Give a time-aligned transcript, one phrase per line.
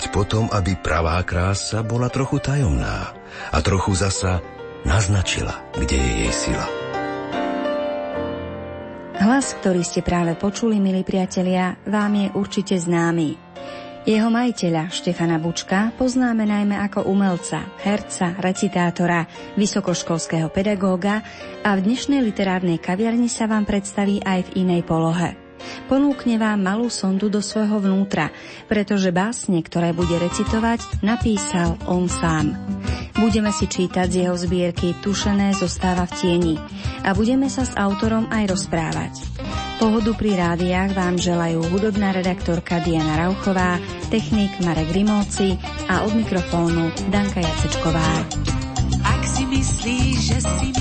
[0.00, 3.12] Túžiť potom, aby pravá krása bola trochu tajomná
[3.52, 4.40] a trochu zasa
[4.80, 6.64] naznačila, kde je jej sila.
[9.20, 13.36] Hlas, ktorý ste práve počuli, milí priatelia, vám je určite známy.
[14.08, 19.28] Jeho majiteľa Štefana Bučka poznáme najmä ako umelca, herca, recitátora,
[19.60, 21.20] vysokoškolského pedagóga
[21.60, 25.36] a v dnešnej literárnej kaviarni sa vám predstaví aj v inej polohe–
[25.88, 28.30] Ponúkne vám malú sondu do svojho vnútra,
[28.70, 32.54] pretože básne, ktoré bude recitovať, napísal on sám.
[33.20, 36.54] Budeme si čítať z jeho zbierky Tušené zostáva v tieni
[37.04, 39.12] a budeme sa s autorom aj rozprávať.
[39.80, 43.80] Pohodu pri rádiách vám želajú hudobná redaktorka Diana Rauchová,
[44.12, 45.56] technik Marek Rimóci
[45.88, 48.28] a od mikrofónu Danka Jacečková.
[49.04, 50.79] Ak si myslíš, že si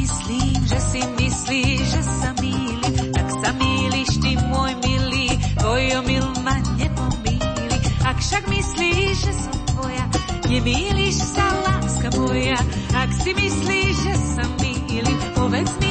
[5.99, 7.77] omyl ma nepomíli.
[8.07, 10.05] Ak však myslíš, že som tvoja,
[10.47, 12.59] nemýliš sa, láska moja.
[12.95, 15.88] Ak si myslíš, že sa mýlim, povedz mi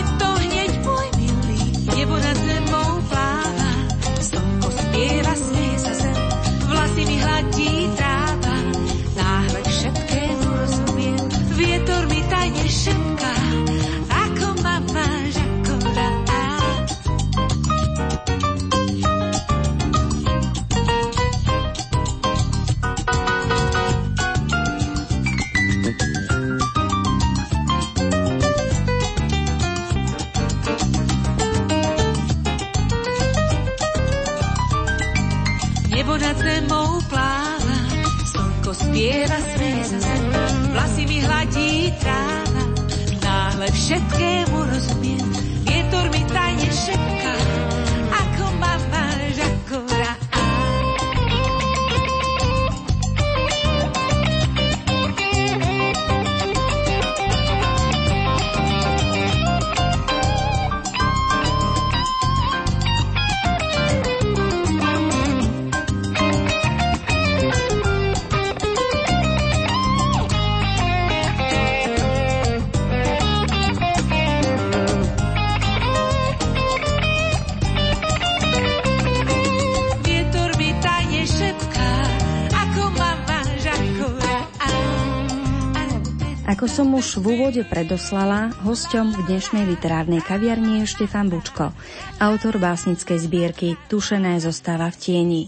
[86.78, 91.74] som už v úvode predoslala, hosťom v dnešnej literárnej kaviarni je Štefan Bučko,
[92.22, 95.42] autor básnickej zbierky Tušené zostáva v tieni.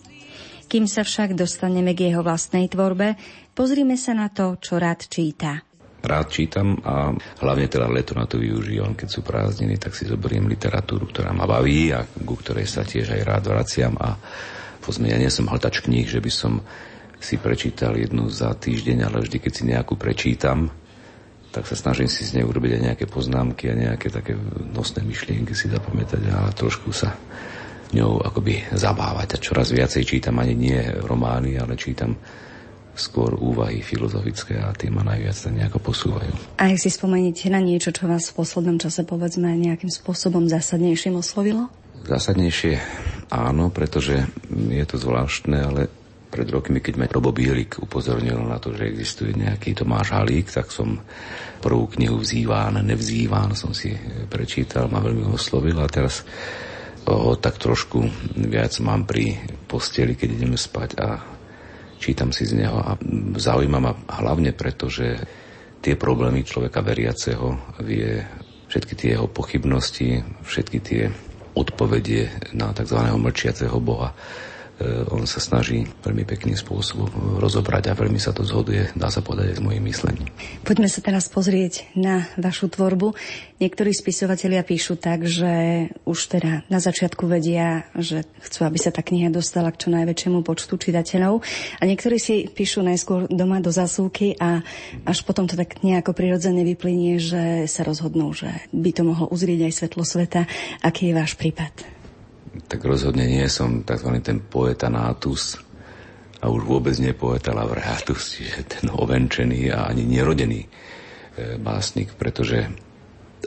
[0.66, 3.14] Kým sa však dostaneme k jeho vlastnej tvorbe,
[3.54, 5.62] pozrime sa na to, čo rád číta.
[6.02, 10.50] Rád čítam a hlavne teda leto na to využívam, keď sú prázdniny, tak si zoberiem
[10.50, 14.18] literatúru, ktorá ma baví a ku ktorej sa tiež aj rád vraciam a
[14.82, 16.58] pozme, ja nie som hltač kníh, že by som
[17.22, 20.79] si prečítal jednu za týždeň, ale vždy, keď si nejakú prečítam,
[21.50, 24.38] tak sa snažím si z nej urobiť aj nejaké poznámky a nejaké také
[24.70, 27.18] nosné myšlienky si zapamätať a trošku sa
[27.90, 29.34] ňou akoby zabávať.
[29.34, 32.14] A čoraz viacej čítam ani nie romány, ale čítam
[32.94, 36.32] skôr úvahy filozofické a tie ma najviac tak nejako posúvajú.
[36.60, 41.18] A ak si spomeniete na niečo, čo vás v poslednom čase povedzme nejakým spôsobom zásadnejším
[41.18, 41.66] oslovilo?
[42.06, 42.78] Zásadnejšie
[43.32, 45.80] áno, pretože je to zvláštne, ale
[46.30, 50.70] pred rokmi, keď ma Robo Bielik upozornil na to, že existuje nejaký Tomáš Halík, tak
[50.70, 51.02] som
[51.58, 53.92] prvú knihu Vzýván, nevzýván som si
[54.30, 56.22] prečítal, ma veľmi oslovil a teraz
[57.10, 58.06] ho tak trošku
[58.46, 59.34] viac mám pri
[59.66, 61.18] posteli, keď ideme spať a
[61.98, 62.94] čítam si z neho a
[63.34, 63.92] zaujíma ma
[64.22, 65.18] hlavne preto, že
[65.82, 68.22] tie problémy človeka veriaceho vie
[68.70, 71.02] všetky tie jeho pochybnosti, všetky tie
[71.58, 72.98] odpovedie na tzv.
[73.18, 74.14] mlčiaceho Boha
[75.12, 79.60] on sa snaží veľmi pekným spôsobom rozobrať a veľmi sa to zhoduje, dá sa povedať,
[79.60, 80.24] s mojim myslením.
[80.64, 83.12] Poďme sa teraz pozrieť na vašu tvorbu.
[83.60, 89.04] Niektorí spisovatelia píšu tak, že už teda na začiatku vedia, že chcú, aby sa tá
[89.04, 91.44] kniha dostala k čo najväčšiemu počtu čitateľov.
[91.76, 94.64] A niektorí si píšu najskôr doma do zasúky a
[95.04, 99.68] až potom to tak nejako prirodzene vyplynie, že sa rozhodnú, že by to mohlo uzrieť
[99.68, 100.48] aj svetlo sveta.
[100.80, 101.99] Aký je váš prípad?
[102.70, 104.22] Tak rozhodne nie som tzv.
[104.22, 105.58] ten poeta nátus
[106.38, 110.68] a už vôbec nie poeta laureatus, čiže ten ovenčený a ani nerodený e,
[111.58, 112.70] básnik, pretože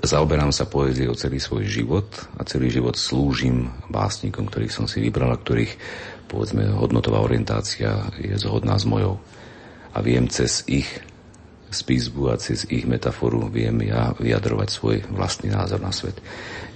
[0.04, 5.32] zaoberám sa poéziou celý svoj život a celý život slúžim básnikom, ktorých som si vybral
[5.32, 5.74] a ktorých
[6.28, 9.24] povedzme hodnotová orientácia je zhodná s mojou.
[9.94, 10.90] A viem cez ich
[11.74, 16.22] spisbu a cez ich metaforu viem ja vyjadrovať svoj vlastný názor na svet.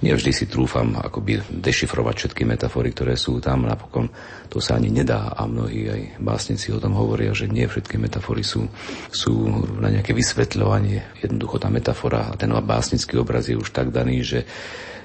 [0.02, 3.66] Nevždy si trúfam akoby dešifrovať všetky metafory, ktoré sú tam.
[3.66, 4.10] Napokon
[4.50, 8.42] to sa ani nedá a mnohí aj básnici o tom hovoria, že nie všetky metafory
[8.42, 8.66] sú,
[9.10, 9.48] sú
[9.78, 11.22] na nejaké vysvetľovanie.
[11.22, 14.46] Jednoducho tá metafora a ten básnický obraz je už tak daný, že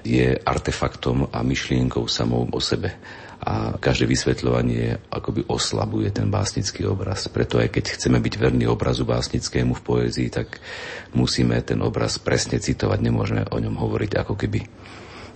[0.04, 2.92] je artefaktom a myšlienkou samou o sebe
[3.44, 7.28] a každé vysvetľovanie akoby oslabuje ten básnický obraz.
[7.28, 10.64] Preto aj keď chceme byť verní obrazu básnickému v poézii, tak
[11.12, 14.64] musíme ten obraz presne citovať, nemôžeme o ňom hovoriť ako keby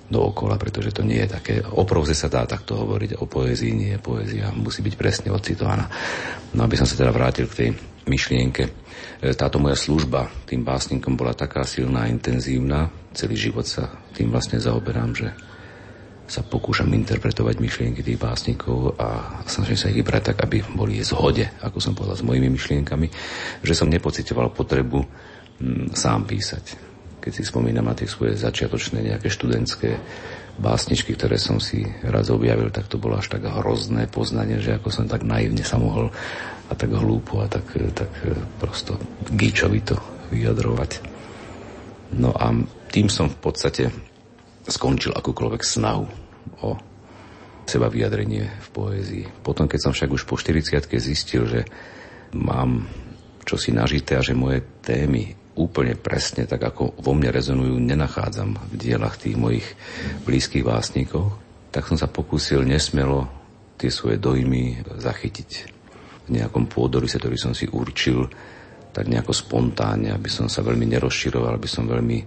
[0.08, 1.56] dookola, pretože to nie je také.
[1.60, 5.92] O proze sa dá takto hovoriť, o poézii nie je poézia, musí byť presne odcitovaná.
[6.56, 7.70] No aby som sa teda vrátil k tej
[8.08, 8.64] myšlienke.
[8.64, 8.72] E,
[9.36, 15.12] táto moja služba tým básnikom bola taká silná, intenzívna, celý život sa tým vlastne zaoberám,
[15.12, 15.28] že
[16.28, 21.08] sa pokúšam interpretovať myšlienky tých básnikov a snažím sa ich vybrať tak, aby boli v
[21.08, 23.08] zhode, ako som povedal, s mojimi myšlienkami,
[23.64, 26.66] že som nepocitoval potrebu mm, sám písať.
[27.24, 29.90] Keď si spomínam na tie svoje začiatočné nejaké študentské
[30.60, 34.90] básničky, ktoré som si raz objavil, tak to bolo až tak hrozné poznanie, že ako
[34.92, 36.12] som tak naivne sa mohol
[36.68, 38.12] a tak hlúpo a tak, tak
[38.60, 39.00] prosto
[39.32, 39.96] gíčovito
[40.36, 40.92] vyjadrovať.
[42.20, 42.52] No a
[42.92, 43.84] tým som v podstate
[44.68, 46.06] skončil akúkoľvek snahu
[46.64, 46.70] o
[47.68, 49.26] seba vyjadrenie v poézii.
[49.44, 51.68] Potom, keď som však už po 40 zistil, že
[52.36, 52.88] mám
[53.44, 58.74] čosi nažité a že moje témy úplne presne tak, ako vo mne rezonujú, nenachádzam v
[58.78, 59.68] dielach tých mojich
[60.24, 61.34] blízkych básnikov,
[61.74, 63.28] tak som sa pokúsil nesmelo
[63.76, 65.50] tie svoje dojmy zachytiť
[66.28, 68.28] v nejakom pôdorise, ktorý som si určil
[68.92, 72.20] tak nejako spontánne, aby som sa veľmi nerozširoval, aby som veľmi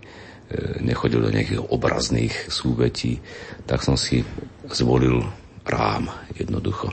[0.82, 3.22] nechodil do nejakých obrazných súvetí,
[3.66, 4.26] tak som si
[4.70, 5.22] zvolil
[5.66, 6.90] rám jednoducho.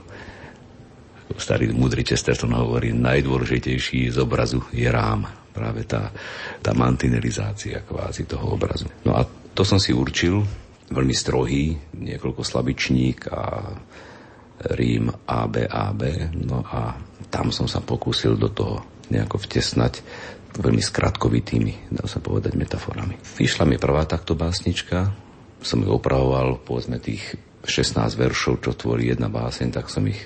[1.37, 5.27] Starý múdry Chesterton hovorí, najdôležitejší z obrazu je rám.
[5.53, 6.13] Práve tá,
[6.61, 8.85] tá mantinelizácia kvázi toho obrazu.
[9.01, 10.45] No a to som si určil,
[10.93, 13.73] veľmi strohý, niekoľko slabičník a
[14.77, 16.01] rím AB, AB.
[16.45, 16.95] No a
[17.33, 20.03] tam som sa pokúsil do toho nejako vtesnať
[20.57, 23.17] veľmi skratkovitými, dá sa povedať, metaforami.
[23.37, 25.13] Vyšla mi prvá takto básnička,
[25.61, 30.25] som ju opravoval, povedzme tých 16 veršov, čo tvorí jedna báseň, tak som ich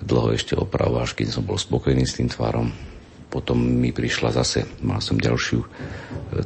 [0.00, 2.72] dlho ešte opravoval, až keď som bol spokojný s tým tvárom.
[3.30, 5.66] Potom mi prišla zase, mal som ďalšiu e,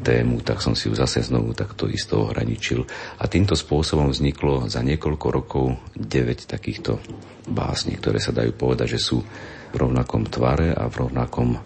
[0.05, 2.85] tému, tak som si ju zase znovu takto isto ohraničil.
[3.17, 7.01] A týmto spôsobom vzniklo za niekoľko rokov 9 takýchto
[7.49, 9.25] básní, ktoré sa dajú povedať, že sú
[9.73, 11.57] v rovnakom tvare a v rovnakom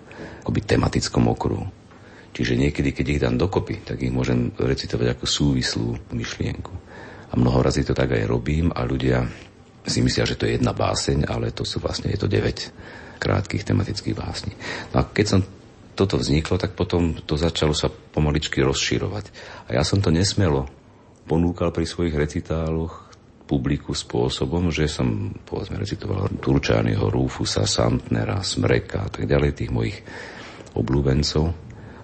[0.49, 1.69] akoby tematickom okruhu.
[2.33, 6.73] Čiže niekedy, keď ich dám dokopy, tak ich môžem recitovať ako súvislú myšlienku.
[7.29, 9.29] A mnoho razy to tak aj robím a ľudia
[9.85, 13.69] si myslia, že to je jedna báseň, ale to sú vlastne, je to 9 krátkých
[13.69, 14.57] tematických básní.
[14.97, 15.41] No a keď som
[15.93, 19.29] toto vzniklo, tak potom to začalo sa pomaličky rozširovať.
[19.69, 20.65] A ja som to nesmelo
[21.29, 23.13] ponúkal pri svojich recitáloch
[23.49, 29.99] publiku spôsobom, že som povedzme recitoval Turčányho, Rúfusa, Santnera, Smreka a tak ďalej, tých mojich
[30.79, 31.45] obľúbencov.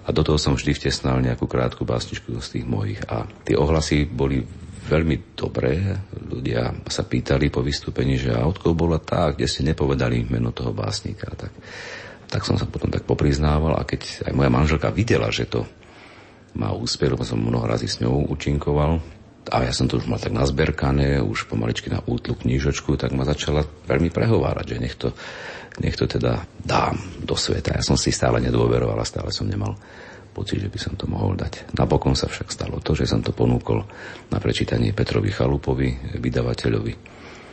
[0.05, 3.01] A do toho som vždy vtesnal nejakú krátku básničku z tých mojich.
[3.09, 4.45] A tie ohlasy boli
[4.85, 5.81] veľmi dobré.
[6.13, 10.77] Ľudia sa pýtali po vystúpení, že a odkiaľ bola tá, kde ste nepovedali meno toho
[10.77, 11.33] básnika.
[11.33, 11.53] Tak,
[12.29, 15.65] tak som sa potom tak popriznával a keď aj moja manželka videla, že to
[16.55, 19.01] má úspech, lebo som mnoho razy s ňou účinkoval,
[19.53, 23.29] a ja som to už mal tak nazberkané, už pomaličky na útlu knížočku, tak ma
[23.29, 25.13] začala veľmi prehovárať, že nech to,
[25.85, 27.77] nech to teda dám do sveta.
[27.77, 29.77] Ja som si stále nedôveroval a stále som nemal
[30.35, 31.77] pocit, že by som to mohol dať.
[31.79, 33.87] Napokon sa však stalo to, že som to ponúkol
[34.35, 36.95] na prečítanie Petrovi Chalupovi, vydavateľovi.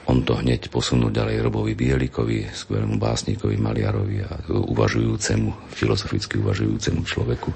[0.10, 7.50] On to hneď posunul ďalej Robovi Bielikovi, skvelému básnikovi, maliarovi a uvažujúcemu, filozoficky uvažujúcemu človeku.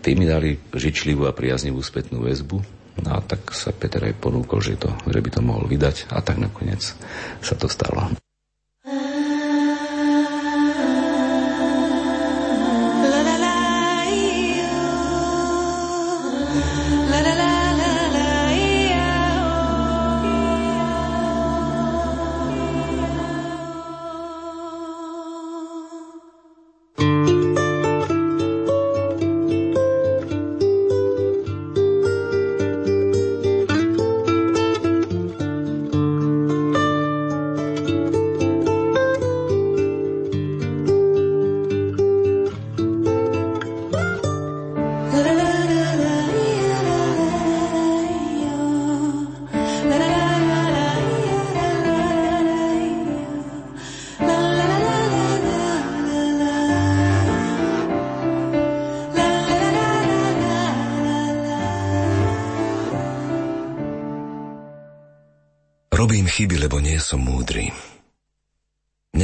[0.00, 2.56] Tí mi dali žičlivú a priaznivú spätnú väzbu.
[3.04, 6.20] No a tak sa Peter aj ponúkol, že, to, že by to mohol vydať a
[6.24, 6.80] tak nakoniec
[7.40, 8.12] sa to stalo.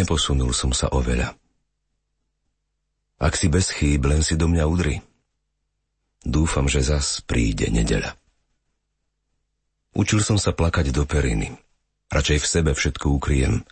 [0.06, 1.34] Neposunul som sa oveľa.
[3.18, 5.02] Ak si bez chýb, len si do mňa udri.
[6.22, 8.14] Dúfam, že zas príde nedeľa.
[9.98, 11.58] Učil som sa plakať do periny.
[12.14, 13.66] Radšej v sebe všetko ukryjem.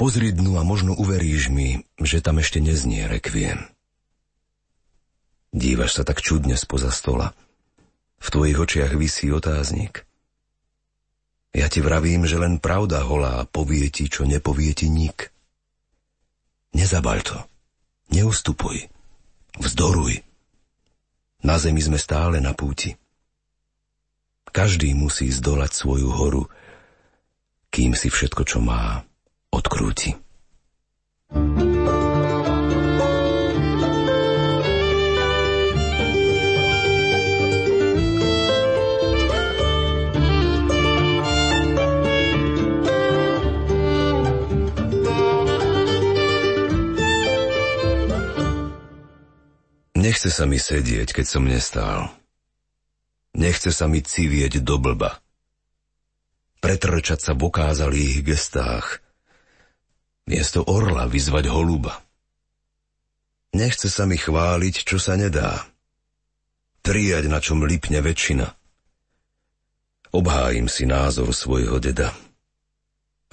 [0.00, 3.68] Pozri dnu a možno uveríš mi, že tam ešte neznie rekviem.
[5.52, 7.36] Dívaš sa tak čudne spoza stola.
[8.16, 10.08] V tvojich očiach vysí otáznik.
[11.56, 15.32] Ja ti vravím, že len pravda holá povie ti, čo nepovie ti nik.
[16.76, 17.38] Nezabaľ to.
[18.12, 18.84] Neustupuj.
[19.56, 20.20] Vzdoruj.
[21.40, 22.92] Na zemi sme stále na púti.
[24.52, 26.44] Každý musí zdolať svoju horu,
[27.72, 29.00] kým si všetko, čo má,
[29.48, 30.12] odkrúti.
[31.26, 31.65] thank you
[50.06, 52.14] Nechce sa mi sedieť, keď som nestál.
[53.34, 55.18] Nechce sa mi civieť do blba.
[56.62, 59.02] Pretrčať sa v okázalých gestách.
[60.30, 62.06] Miesto orla vyzvať holuba.
[63.50, 65.66] Nechce sa mi chváliť, čo sa nedá.
[66.86, 68.46] Trijať, na čom lipne väčšina.
[70.14, 72.14] Obhájim si názor svojho deda.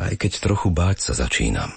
[0.01, 1.69] Aj keď trochu báť sa začínam.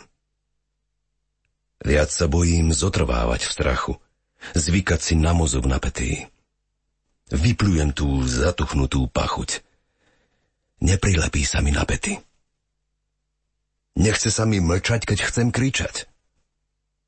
[1.84, 3.94] Viac sa bojím zotrvávať v strachu–
[4.54, 6.30] zvykať si na mozog napätý.
[7.34, 9.66] Vyplujem tú zatuchnutú pachuť.
[10.78, 12.20] Neprilepí sa mi na pety.
[13.96, 16.04] Nechce sa mi mlčať, keď chcem kričať.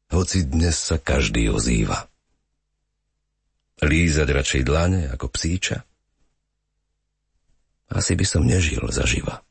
[0.08, 2.08] Hoci dnes sa každý ozýva.
[3.84, 5.84] Lízať radšej dlane ako psíča?
[7.92, 9.44] Asi by som nežil zaživa.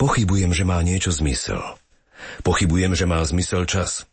[0.00, 1.60] Pochybujem, že má niečo zmysel.
[2.42, 4.07] Pochybujem, že má zmysel čas.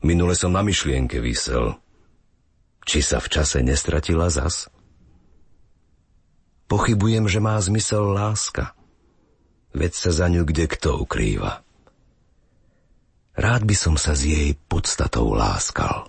[0.00, 1.76] Minule som na myšlienke vysel.
[2.88, 4.72] Či sa v čase nestratila zas?
[6.72, 8.72] Pochybujem, že má zmysel láska.
[9.76, 11.60] Veď sa za ňu kde kto ukrýva.
[13.36, 16.08] Rád by som sa s jej podstatou láskal.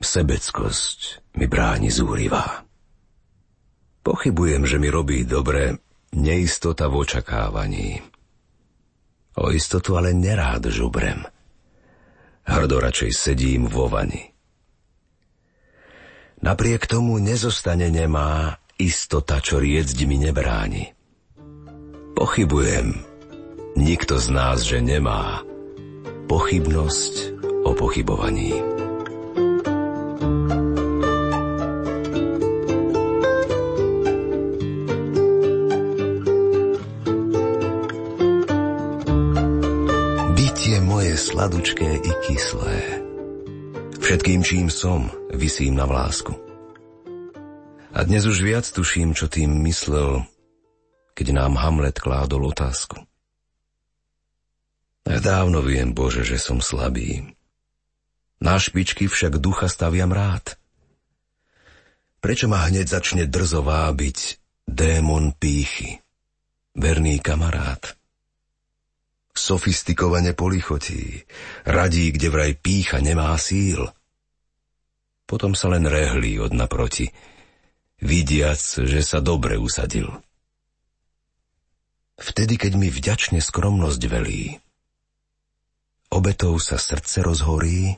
[0.00, 2.64] Sebeckosť mi bráni zúrivá.
[4.00, 5.76] Pochybujem, že mi robí dobre
[6.16, 8.00] neistota v očakávaní.
[9.36, 11.28] O istotu ale nerád žubrem–
[12.48, 12.80] Hrdo
[13.12, 14.32] sedím vo vani.
[16.40, 20.96] Napriek tomu nezostane nemá istota, čo riecť mi nebráni.
[22.16, 23.04] Pochybujem,
[23.76, 25.44] nikto z nás, že nemá
[26.30, 27.14] pochybnosť
[27.68, 28.77] o pochybovaní.
[41.38, 42.98] Sladučké i kyslé.
[44.02, 46.34] Všetkým, čím som, vysím na vlásku.
[47.94, 50.26] A dnes už viac tuším, čo tým myslel,
[51.14, 53.06] keď nám Hamlet kládol otázku.
[55.06, 57.38] Dávno viem, Bože, že som slabý.
[58.42, 60.58] Na špičky však ducha staviam rád.
[62.18, 66.02] Prečo ma hneď začne drzo vábiť démon pýchy,
[66.74, 67.97] verný kamarát?
[69.38, 71.22] Sofistikovane polichotí,
[71.62, 73.86] radí, kde vraj pícha nemá síl.
[75.28, 77.06] Potom sa len rehlí od naproti,
[78.02, 80.10] vidiac, že sa dobre usadil.
[82.18, 84.58] Vtedy, keď mi vďačne skromnosť velí,
[86.10, 87.94] obetou sa srdce rozhorí,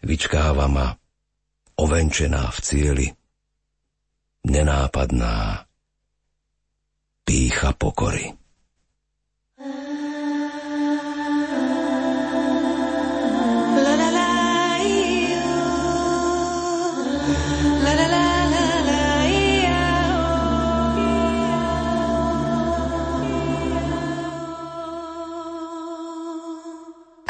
[0.00, 0.96] vyčkáva ma
[1.76, 3.06] ovenčená v cieli,
[4.48, 5.64] nenápadná
[7.24, 8.43] pícha pokory.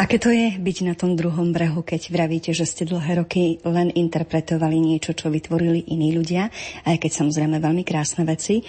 [0.05, 3.89] Aké to je byť na tom druhom brehu, keď vravíte, že ste dlhé roky len
[3.89, 6.53] interpretovali niečo, čo vytvorili iní ľudia,
[6.85, 8.61] aj keď samozrejme veľmi krásne veci.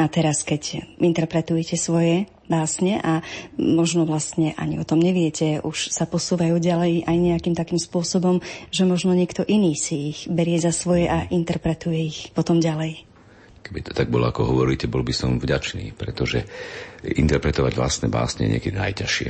[0.00, 3.20] A teraz, keď interpretujete svoje básne a
[3.60, 8.40] možno vlastne ani o tom neviete, už sa posúvajú ďalej aj nejakým takým spôsobom,
[8.72, 13.04] že možno niekto iný si ich berie za svoje a interpretuje ich potom ďalej.
[13.60, 16.48] Keby to tak bolo, ako hovoríte, bol by som vďačný, pretože
[17.04, 19.28] interpretovať vlastné básne je niekedy najťažšie.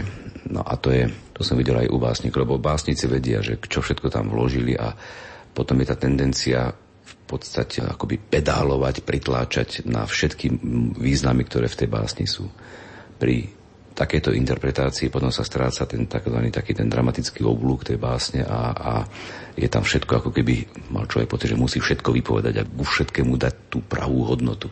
[0.48, 3.84] No a to je, to som videl aj u básnikov, lebo básnici vedia, že čo
[3.84, 4.96] všetko tam vložili a
[5.52, 6.72] potom je tá tendencia
[7.08, 10.48] v podstate akoby pedálovať, pritláčať na všetky
[10.96, 12.48] významy, ktoré v tej básni sú.
[13.20, 13.58] Pri
[13.98, 18.92] takéto interpretácii potom sa stráca ten takzvaný taký ten dramatický oblúk tej básne a, a
[19.58, 23.34] je tam všetko, ako keby mal človek pocit, že musí všetko vypovedať a ku všetkému
[23.34, 24.70] dať tú pravú hodnotu.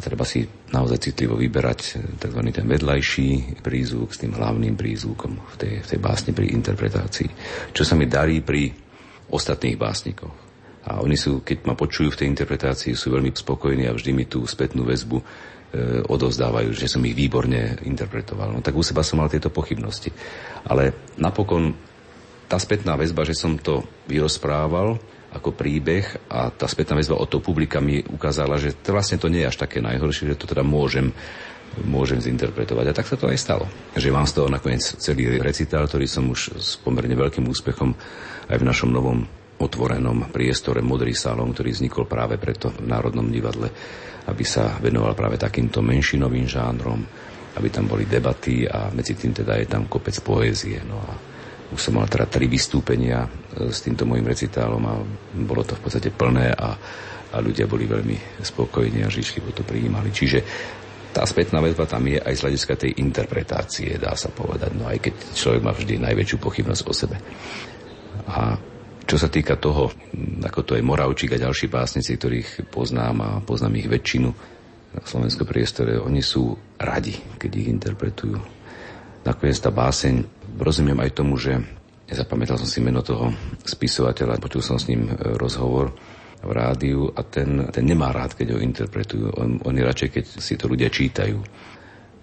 [0.00, 2.40] A treba si naozaj citlivo vyberať tzv.
[2.48, 7.28] ten vedľajší prízvuk s tým hlavným prízvukom v tej, v tej básni pri interpretácii.
[7.76, 8.72] Čo sa mi darí pri
[9.28, 10.32] ostatných básnikoch.
[10.88, 14.24] A oni sú, keď ma počujú v tej interpretácii, sú veľmi spokojní a vždy mi
[14.24, 15.24] tú spätnú väzbu e,
[16.08, 18.56] odovzdávajú, že som ich výborne interpretoval.
[18.56, 20.08] No tak u seba som mal tieto pochybnosti.
[20.64, 21.76] Ale napokon
[22.48, 24.96] tá spätná väzba, že som to vyrozprával
[25.30, 29.30] ako príbeh a tá spätná väzba od toho publika mi ukázala, že to vlastne to
[29.30, 31.14] nie je až také najhoršie, že to teda môžem
[31.86, 32.90] môžem zinterpretovať.
[32.90, 33.70] A tak sa to aj stalo.
[33.94, 37.94] Že mám z toho nakoniec celý recitál, ktorý som už s pomerne veľkým úspechom
[38.50, 39.22] aj v našom novom
[39.60, 43.70] otvorenom priestore Modrý salón, ktorý vznikol práve preto v Národnom divadle,
[44.26, 47.00] aby sa venoval práve takýmto menšinovým žánrom,
[47.54, 50.80] aby tam boli debaty a medzi tým teda je tam kopec poézie.
[50.82, 51.12] No a
[51.70, 54.94] už som mal teda tri vystúpenia s týmto môjim recitálom a
[55.42, 56.70] bolo to v podstate plné a,
[57.34, 60.14] a ľudia boli veľmi spokojní a žičlivo to prijímali.
[60.14, 60.38] Čiže
[61.10, 64.98] tá spätná väzba tam je aj z hľadiska tej interpretácie, dá sa povedať, no aj
[65.02, 67.16] keď človek má vždy najväčšiu pochybnosť o sebe.
[68.30, 68.54] A
[69.10, 69.90] čo sa týka toho,
[70.46, 74.30] ako to je Moravčík a ďalší básnici, ktorých poznám a poznám ich väčšinu
[74.94, 78.38] na slovenskom priestore, oni sú radi, keď ich interpretujú.
[79.26, 80.22] Nakoniec tá báseň
[80.62, 81.58] rozumiem aj tomu, že
[82.14, 83.30] zapamätal som si meno toho
[83.62, 85.94] spisovateľa, počul som s ním e, rozhovor
[86.40, 89.36] v rádiu a ten, ten nemá rád, keď ho interpretujú.
[89.36, 91.36] On, on je radšej, keď si to ľudia čítajú.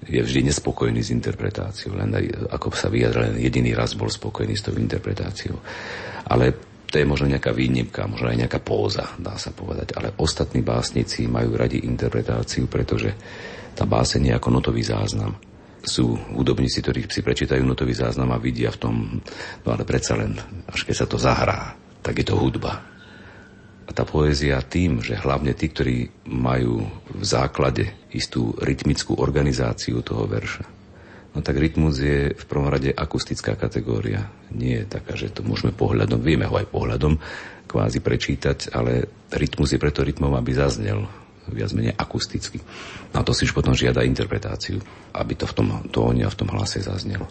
[0.08, 2.14] Je vždy nespokojný s interpretáciou, len
[2.50, 5.58] ako sa vyjadra, len jediný raz bol spokojný s tou interpretáciou.
[6.30, 6.54] Ale
[6.88, 9.94] to je možno nejaká výnimka, možno aj nejaká póza, dá sa povedať.
[9.98, 13.14] Ale ostatní básnici majú radi interpretáciu, pretože
[13.78, 15.47] tá báseň je ako notový záznam
[15.88, 18.96] sú hudobníci, ktorí si prečítajú notový záznam a vidia v tom,
[19.64, 20.36] no ale predsa len,
[20.68, 21.74] až keď sa to zahrá,
[22.04, 22.84] tak je to hudba.
[23.88, 30.28] A tá poézia tým, že hlavne tí, ktorí majú v základe istú rytmickú organizáciu toho
[30.28, 30.68] verša,
[31.32, 34.28] no tak rytmus je v prvom rade akustická kategória.
[34.52, 37.16] Nie je taká, že to môžeme pohľadom, vieme ho aj pohľadom
[37.68, 41.08] kvázi prečítať, ale rytmus je preto rytmom, aby zaznel
[41.54, 42.60] viac menej akusticky.
[43.16, 44.80] A to si už potom žiada interpretáciu,
[45.16, 47.28] aby to v tom tóne a v tom hlase zaznelo.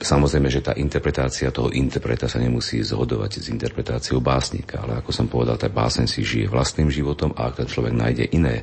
[0.00, 5.26] Samozrejme, že tá interpretácia toho interpreta sa nemusí zhodovať s interpretáciou básnika, ale ako som
[5.30, 8.62] povedal, tá básen si žije vlastným životom a ak ten človek nájde iné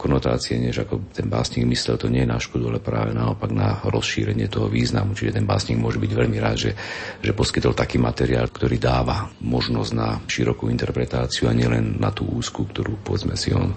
[0.00, 3.84] konotácie, než ako ten básnik myslel, to nie je na škodu, ale práve naopak na
[3.84, 5.12] rozšírenie toho významu.
[5.12, 6.72] Čiže ten básnik môže byť veľmi rád, že,
[7.20, 12.64] že poskytol taký materiál, ktorý dáva možnosť na širokú interpretáciu a nielen na tú úzku,
[12.64, 13.76] ktorú povedzme si on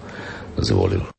[0.56, 1.19] zvolil.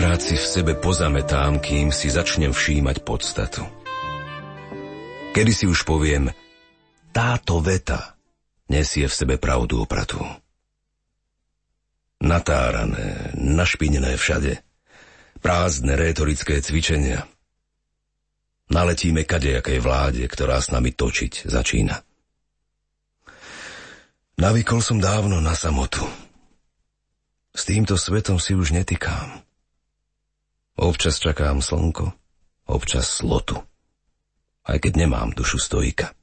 [0.00, 3.68] Koľkokrát si v sebe pozametám, kým si začnem všímať podstatu.
[5.36, 6.32] Kedy si už poviem,
[7.12, 8.16] táto veta
[8.72, 10.24] nesie v sebe pravdu opratú.
[12.16, 14.64] Natárané, našpinené všade,
[15.44, 17.28] prázdne rétorické cvičenia.
[18.72, 22.00] Naletíme kadejakej vláde, ktorá s nami točiť začína.
[24.40, 26.08] Navykol som dávno na samotu.
[27.52, 29.49] S týmto svetom si už netýkám.
[30.80, 32.08] Občas čakám slnko,
[32.72, 33.60] občas slotu,
[34.64, 36.16] aj keď nemám dušu stojka.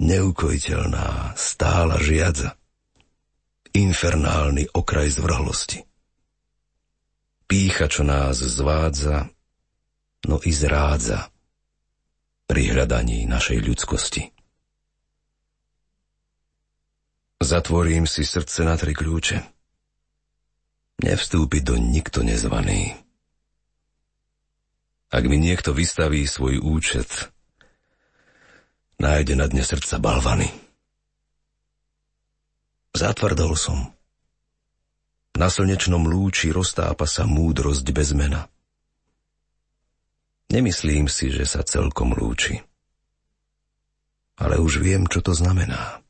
[0.00, 2.56] Neukojiteľná, stála žiadza,
[3.76, 5.84] infernálny okraj zvrhlosti.
[7.44, 9.28] Pícha, čo nás zvádza,
[10.24, 11.28] no i zrádza
[12.48, 14.32] pri hľadaní našej ľudskosti.
[17.36, 19.55] Zatvorím si srdce na tri kľúče.
[20.96, 22.96] Nevstúpi do nikto nezvaný.
[25.12, 27.28] Ak mi niekto vystaví svoj účet,
[28.96, 30.48] nájde na dne srdca balvany.
[32.96, 33.92] Zatvrdol som.
[35.36, 38.48] Na slnečnom lúči roztápa sa múdrosť bez mena.
[40.48, 42.56] Nemyslím si, že sa celkom lúči.
[44.40, 46.00] Ale už viem, čo to znamená.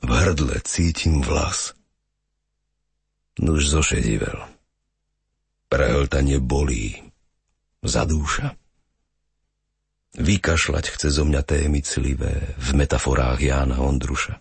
[0.00, 1.76] V hrdle cítim vlas.
[3.40, 4.36] Nuž zošedivel.
[5.72, 6.92] Prehltanie bolí.
[7.80, 8.52] Zadúša.
[10.20, 14.36] Vykašľať chce zo mňa témy cilivé v metaforách Jána Ondruša.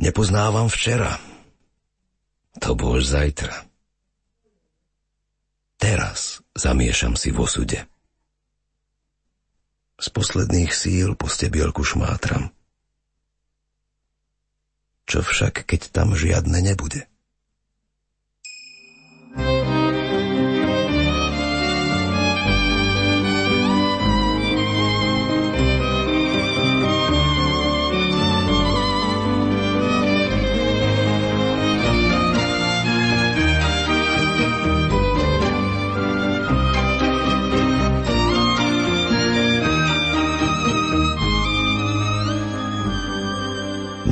[0.00, 1.20] Nepoznávam včera.
[2.64, 3.68] To bol zajtra.
[5.76, 7.80] Teraz zamiešam si v osude.
[10.00, 12.54] Z posledných síl po stebielku šmátram.
[15.12, 17.04] Čo však, keď tam žiadne nebude?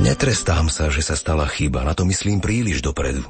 [0.01, 3.21] Netrestám sa, že sa stala chyba, na to myslím príliš dopredu.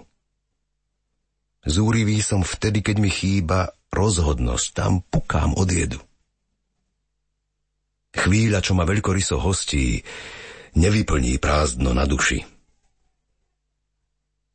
[1.68, 6.00] Zúrivý som vtedy, keď mi chýba rozhodnosť, tam pukám od jedu.
[8.16, 10.00] Chvíľa, čo ma veľkoryso hostí,
[10.80, 12.48] nevyplní prázdno na duši.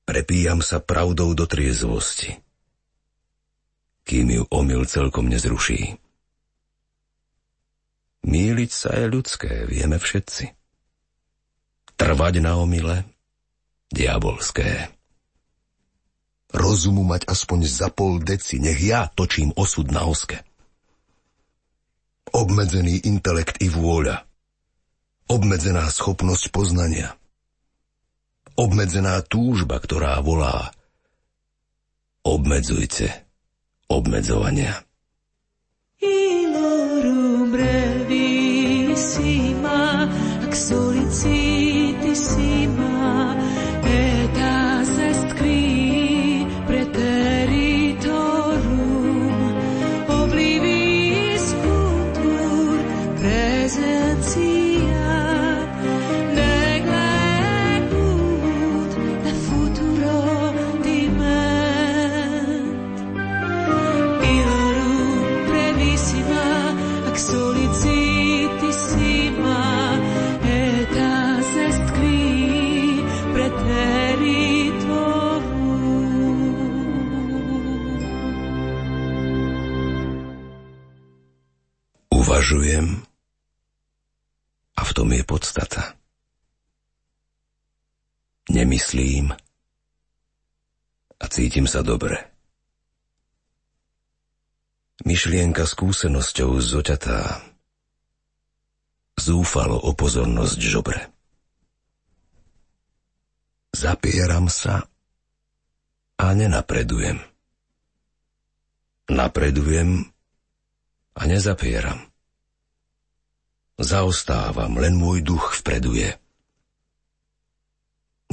[0.08, 2.32] Prepíjam sa pravdou do triezvosti,
[4.08, 6.00] kým ju omyl celkom nezruší.
[8.24, 10.65] Míliť sa je ľudské, vieme všetci.
[11.96, 13.08] Trvať na omyle?
[13.88, 14.92] Diabolské.
[16.52, 20.40] Rozumu mať aspoň za pol deci, nech ja točím osud na oske.
[22.32, 24.24] Obmedzený intelekt i vôľa.
[25.26, 27.16] Obmedzená schopnosť poznania.
[28.56, 30.72] Obmedzená túžba, ktorá volá.
[32.24, 33.26] Obmedzujte
[33.88, 34.82] obmedzovania.
[36.02, 38.98] Ilorum brevissima,
[40.42, 41.45] ac
[42.16, 42.95] see my
[82.46, 83.02] Uvažujem
[84.78, 85.98] a v tom je podstata.
[88.46, 89.34] Nemyslím
[91.18, 92.22] a cítim sa dobre.
[95.02, 97.42] Myšlienka skúsenosťou zoťatá
[99.18, 101.02] zúfalo o pozornosť žobre.
[103.74, 104.86] Zapieram sa
[106.14, 107.18] a nenapredujem.
[109.10, 110.14] Napredujem
[111.10, 112.06] a nezapieram.
[113.76, 116.16] Zaostávam, len môj duch vpreduje.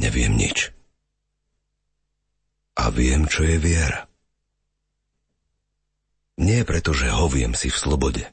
[0.00, 0.72] Neviem nič.
[2.74, 4.08] A viem, čo je viera.
[6.40, 8.24] Nie preto, že hoviem si v slobode.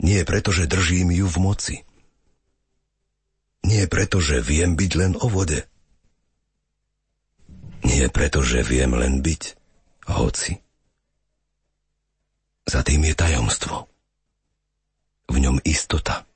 [0.00, 1.76] Nie preto, že držím ju v moci.
[3.64, 5.64] Nie preto, že viem byť len o vode.
[7.84, 9.42] Nie preto, že viem len byť,
[10.08, 10.60] hoci.
[12.68, 13.89] Za tým je tajomstvo.
[15.30, 16.26] V ňom istota,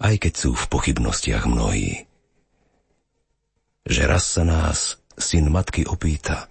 [0.00, 2.08] aj keď sú v pochybnostiach mnohí.
[3.84, 6.48] Že raz sa nás syn matky opýta,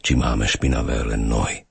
[0.00, 1.68] či máme špinavé len nohy.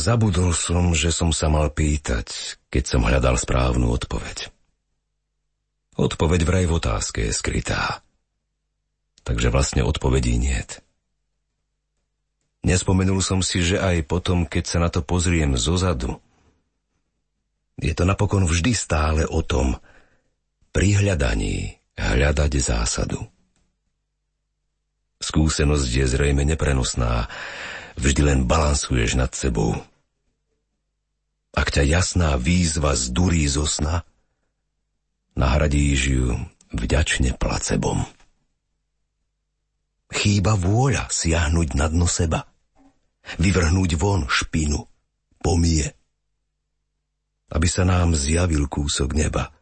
[0.00, 4.48] Zabudol som, že som sa mal pýtať, keď som hľadal správnu odpoveď.
[6.00, 8.00] Odpoveď vraj v otázke je skrytá.
[9.24, 10.80] takže vlastne odpovedí niet.
[12.60, 16.20] Nespomenul som si, že aj potom, keď sa na to pozriem zozadu,
[17.80, 19.80] je to napokon vždy stále o tom,
[20.70, 23.24] pri hľadaní hľadať zásadu.
[25.20, 27.28] Skúsenosť je zrejme neprenosná,
[27.96, 29.76] vždy len balansuješ nad sebou.
[31.50, 34.06] Ak ťa jasná výzva zdurí zo sna,
[35.34, 36.26] nahradíš ju
[36.70, 38.06] vďačne placebom.
[40.10, 42.42] Chýba vôľa siahnuť na dno seba,
[43.38, 44.82] vyvrhnúť von špinu,
[45.38, 45.86] pomie,
[47.50, 49.54] aby sa nám zjavil kúsok neba.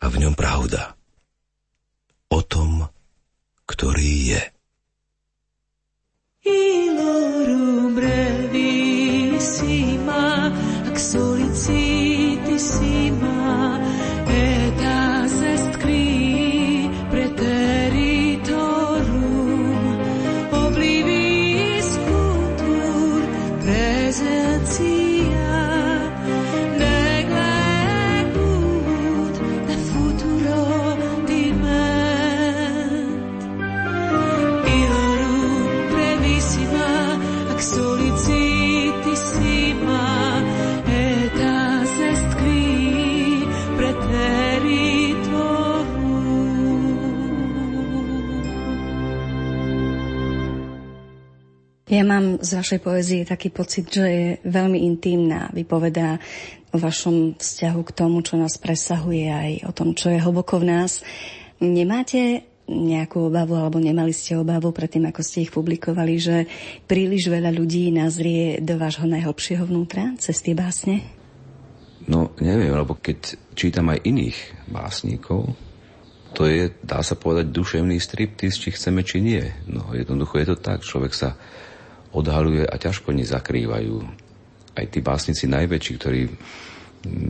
[0.00, 0.96] A v ňom pravda.
[2.30, 2.88] O tom,
[3.66, 4.42] ktorý je.
[6.46, 9.44] Ilorum brevissima,
[10.88, 10.98] ac
[51.90, 55.50] Ja mám z vašej poezie taký pocit, že je veľmi intimná.
[55.50, 56.22] Vypovedá
[56.70, 60.70] o vašom vzťahu k tomu, čo nás presahuje, aj o tom, čo je hlboko v
[60.70, 61.02] nás.
[61.58, 66.46] Nemáte nejakú obavu, alebo nemali ste obavu predtým, ako ste ich publikovali, že
[66.86, 71.02] príliš veľa ľudí nazrie do vášho najhlbšieho vnútra cez tie básne?
[72.06, 74.38] No, neviem, lebo keď čítam aj iných
[74.70, 75.58] básnikov,
[76.38, 79.42] to je, dá sa povedať, duševný striptiz, či chceme, či nie.
[79.66, 81.34] No, jednoducho je to tak, človek sa
[82.12, 83.96] odhaluje a ťažko nezakrývajú.
[84.74, 86.22] Aj tí básnici najväčší, ktorí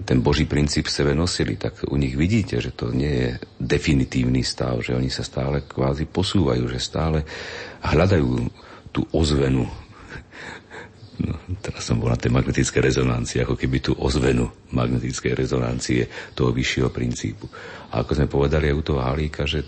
[0.02, 3.30] ten Boží princíp v sebe nosili, tak u nich vidíte, že to nie je
[3.62, 7.22] definitívny stav, že oni sa stále kvázi posúvajú, že stále
[7.86, 8.50] hľadajú
[8.90, 9.70] tú ozvenu.
[11.20, 16.50] No, teraz som bol na tej magnetické rezonancie, ako keby tú ozvenu magnetickej rezonancie toho
[16.50, 17.46] vyššieho princípu.
[17.94, 19.62] A ako sme povedali aj u toho Halíka, že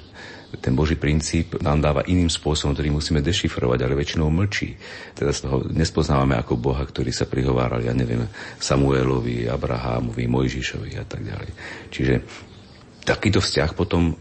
[0.60, 4.76] ten Boží princíp nám dáva iným spôsobom, ktorý musíme dešifrovať, ale väčšinou mlčí.
[5.16, 8.28] Teda toho nespoznávame ako Boha, ktorý sa prihováral, ja neviem,
[8.60, 11.50] Samuelovi, Abrahámovi, Mojžišovi a tak ďalej.
[11.88, 12.14] Čiže
[13.08, 14.12] takýto vzťah potom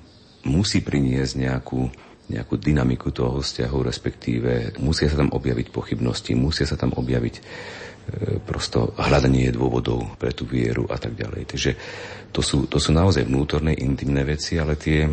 [0.47, 1.81] musí priniesť nejakú
[2.31, 7.41] nejakú dynamiku toho vzťahu, respektíve musia sa tam objaviť pochybnosti, musia sa tam objaviť e,
[8.39, 11.43] prosto hľadanie dôvodov pre tú vieru a tak ďalej.
[11.43, 11.71] Takže
[12.31, 15.11] to sú, to sú naozaj vnútorné, intimné veci, ale tie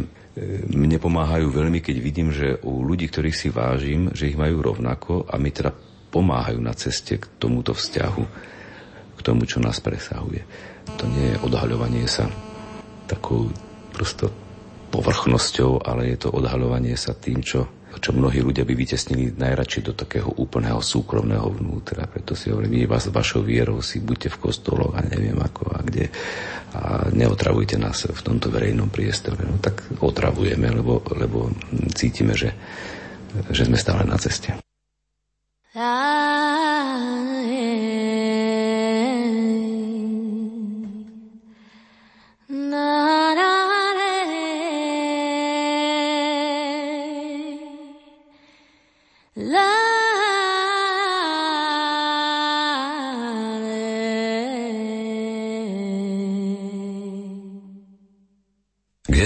[0.70, 5.26] mne pomáhajú veľmi, keď vidím, že u ľudí, ktorých si vážim, že ich majú rovnako
[5.28, 5.72] a mi teda
[6.08, 8.24] pomáhajú na ceste k tomuto vzťahu,
[9.18, 10.42] k tomu, čo nás presahuje.
[10.96, 12.30] To nie je odhaľovanie sa
[13.08, 13.50] takou
[13.92, 14.30] prosto
[14.88, 19.92] povrchnosťou, ale je to odhaľovanie sa tým, čo čo mnohí ľudia by vytesnili najradšej do
[19.94, 22.06] takého úplného súkromného vnútra.
[22.06, 25.78] Preto si hovorím, vy vás vašou vierou si buďte v kostoloch a neviem ako a
[25.82, 26.10] kde
[26.68, 29.40] a neotravujte nás v tomto verejnom priestore.
[29.44, 31.48] No tak otravujeme, lebo, lebo
[31.96, 32.52] cítime, že,
[33.48, 34.52] že sme stále na ceste.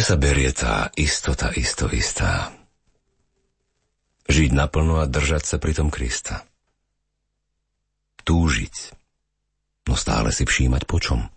[0.03, 2.51] Sa berie tá istota isto istá?
[4.27, 6.43] Žiť naplno a držať sa pritom Krista.
[8.27, 8.75] Túžiť,
[9.87, 11.31] no stále si všímať počom.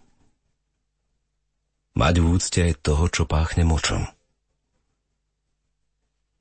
[1.93, 4.01] Mať v úcte aj toho, čo páchne močom.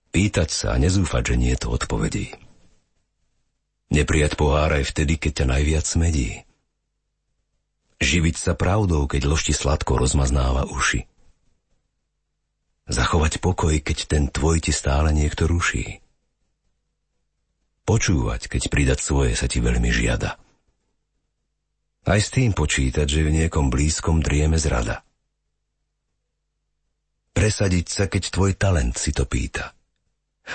[0.09, 2.33] Pýtať sa a nezúfať, že nie je to odpovedí.
[3.93, 6.43] Neprijať pohár aj vtedy, keď ťa najviac smedí.
[8.01, 11.14] Živiť sa pravdou, keď ložti sladko rozmaznáva uši
[12.85, 16.05] Zachovať pokoj, keď ten tvoj ti stále niekto ruší.
[17.89, 20.37] Počúvať, keď pridať svoje sa ti veľmi žiada.
[22.05, 25.01] Aj s tým počítať, že v niekom blízkom drieme zrada.
[27.33, 29.73] Presadiť sa, keď tvoj talent si to pýta.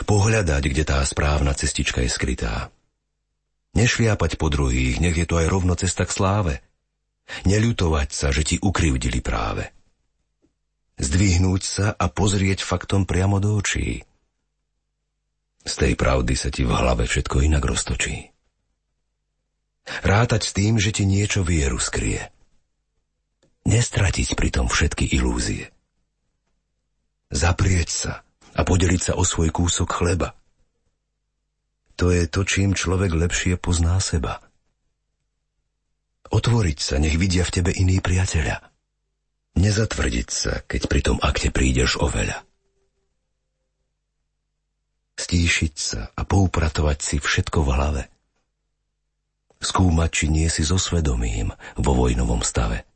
[0.05, 2.69] Pohľadať, kde tá správna cestička je skrytá.
[3.73, 6.53] Nešliapať po druhých, nech je to aj rovno cesta k sláve.
[7.49, 9.73] Neľutovať sa, že ti ukrivdili práve–
[10.99, 14.03] zdvihnúť sa a pozrieť faktom priamo do očí.
[15.63, 18.31] Z tej pravdy sa ti v hlave všetko inak roztočí.
[20.03, 22.29] Rátať s tým, že ti niečo vieru skrie.
[23.65, 25.71] Nestratiť pritom všetky ilúzie.
[27.29, 28.13] Zaprieť sa
[28.53, 30.33] a podeliť sa o svoj kúsok chleba.
[31.99, 34.39] To je to, čím človek lepšie pozná seba.
[36.29, 38.61] Otvoriť sa, nech vidia v tebe iný priateľa.
[39.59, 42.47] Nezatvrdiť sa, keď pri tom akte prídeš oveľa.
[45.19, 48.03] Stíšiť sa a poupratovať si všetko v hlave–
[49.59, 52.87] skúmať, či nie si so svedomím vo vojnovom stave.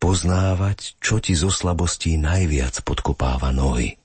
[0.00, 4.02] Poznávať, čo ti zo slabostí najviac podkopáva nohy.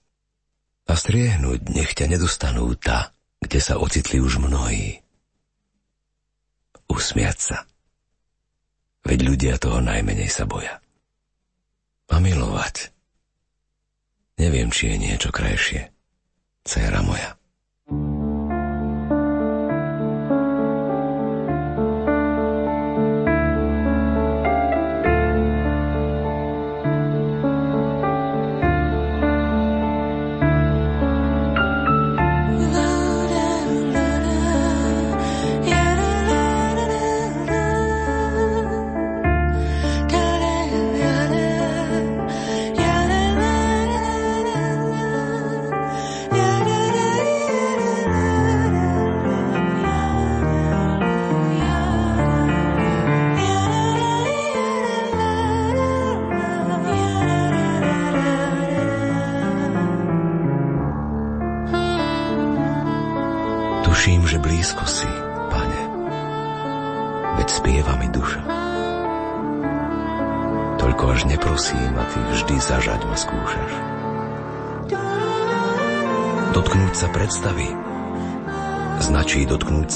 [0.87, 5.01] A striehnúť, nech ťa nedostanú tá, kde sa ocitli už mnohí.
[6.87, 7.57] Usmiať sa.
[9.07, 10.83] Veď ľudia toho najmenej sa boja.
[12.11, 12.91] A milovať.
[14.35, 15.87] Neviem, či je niečo krajšie.
[16.67, 17.36] Céra moja.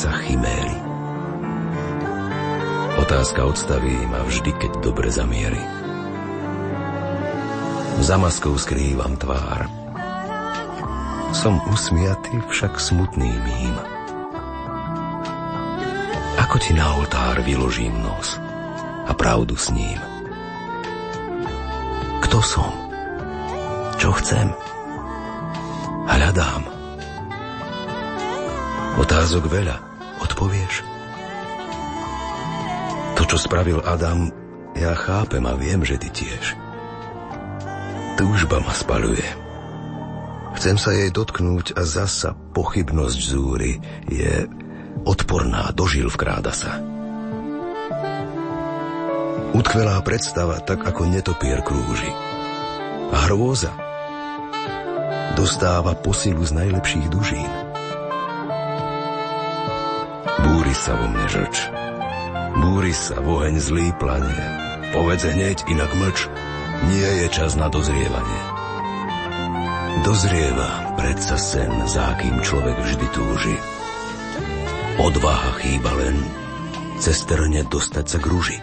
[0.01, 0.81] Sa chiméry.
[2.97, 5.61] Otázka odstaví ma vždy, keď dobre zamierí.
[8.01, 9.69] Za maskou skrývam tvár.
[11.37, 13.75] Som usmiatý, však smutný mým.
[16.49, 18.41] Ako ti na oltár vyložím nos
[19.05, 20.01] a pravdu s ním.
[22.25, 22.73] Kto som?
[24.01, 24.49] Čo chcem?
[26.09, 26.65] Hľadám.
[28.97, 29.90] Otázok veľa.
[30.41, 30.81] Odpovieš?
[33.13, 34.33] To, čo spravil Adam,
[34.73, 36.57] ja chápem a viem, že ty tiež.
[38.17, 39.21] Túžba ma spaluje.
[40.57, 43.77] Chcem sa jej dotknúť a zasa pochybnosť zúry
[44.09, 44.49] je
[45.05, 46.81] odporná, dožil vkráda sa.
[49.53, 52.09] Utkvelá predstava, tak ako netopier krúži.
[53.13, 53.77] A hrôza
[55.37, 57.60] dostáva posilu z najlepších dužín.
[60.71, 61.55] Búri sa vo mne žlč.
[62.63, 64.43] Búri sa voheň zlý planie.
[64.95, 66.31] Povedz hneď, inak mlč.
[66.87, 68.41] Nie je čas na dozrievanie.
[70.07, 73.55] Dozrieva predsa sen, za akým človek vždy túži.
[74.95, 76.15] Odvaha chýba len
[77.03, 78.57] cez trne dostať sa k rúži.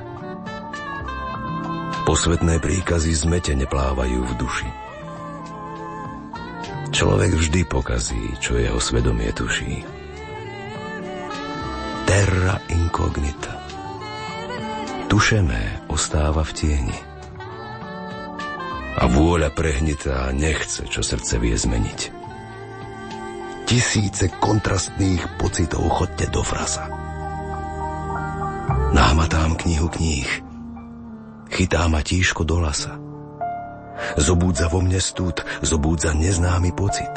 [2.08, 4.68] Posvetné príkazy zmetene plávajú v duši.
[6.88, 9.97] Človek vždy pokazí, čo jeho svedomie tuší
[12.18, 13.54] terra incognita.
[15.06, 16.98] Tušené ostáva v tieni.
[18.98, 22.00] A vôľa prehnitá nechce, čo srdce vie zmeniť.
[23.70, 26.90] Tisíce kontrastných pocitov chodte do frasa.
[28.90, 30.26] Námatám knihu kníh.
[31.54, 32.98] Chytá ma tíško do lasa.
[34.18, 37.14] Zobúdza vo mne stúd, zobúdza neznámy pocit.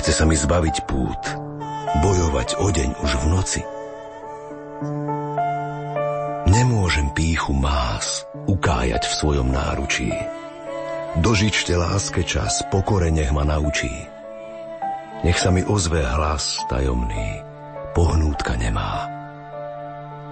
[0.00, 1.39] Chce sa mi zbaviť pút,
[1.98, 3.62] bojovať o deň už v noci.
[6.46, 10.10] Nemôžem píchu más ukájať v svojom náručí.
[11.18, 13.90] Dožičte láske čas, pokore nech ma naučí.
[15.26, 17.42] Nech sa mi ozve hlas tajomný,
[17.92, 19.10] pohnútka nemá.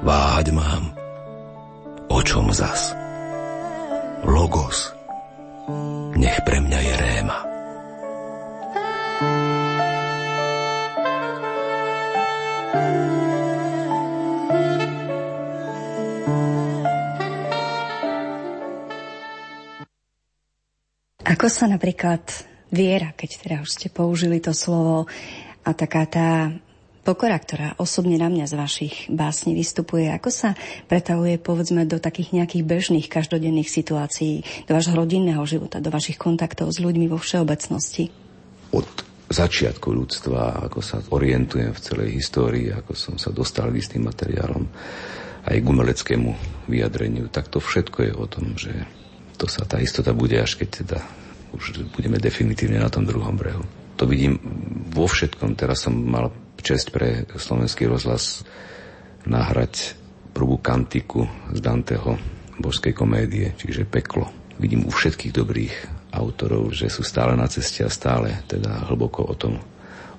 [0.07, 0.95] Váhať mám,
[2.07, 2.95] o čom zas?
[4.23, 4.95] Logos,
[6.15, 7.39] nech pre mňa je réma.
[21.29, 22.25] Ako sa napríklad
[22.73, 25.05] viera, keď teda už ste použili to slovo,
[25.69, 26.49] a taká tá
[27.05, 30.57] pokora, ktorá osobne na mňa z vašich básní vystupuje, ako sa
[30.89, 36.73] pretavuje povedzme do takých nejakých bežných každodenných situácií, do vášho rodinného života, do vašich kontaktov
[36.73, 38.09] s ľuďmi vo všeobecnosti?
[38.73, 38.89] Od
[39.29, 44.65] začiatku ľudstva, ako sa orientujem v celej histórii, ako som sa dostal k istým materiálom
[45.45, 46.31] aj k umeleckému
[46.69, 48.73] vyjadreniu, tak to všetko je o tom, že
[49.39, 50.99] to sa tá istota bude, až keď teda
[51.55, 53.63] už budeme definitívne na tom druhom brehu.
[53.97, 54.39] To vidím
[54.91, 55.55] vo všetkom.
[55.55, 58.43] Teraz som mal čest pre slovenský rozhlas
[59.25, 59.95] nahrať
[60.35, 62.19] prvú kantiku z Danteho
[62.59, 64.31] božskej komédie, čiže peklo.
[64.59, 65.75] Vidím u všetkých dobrých
[66.11, 69.63] autorov, že sú stále na ceste a stále teda hlboko o tom,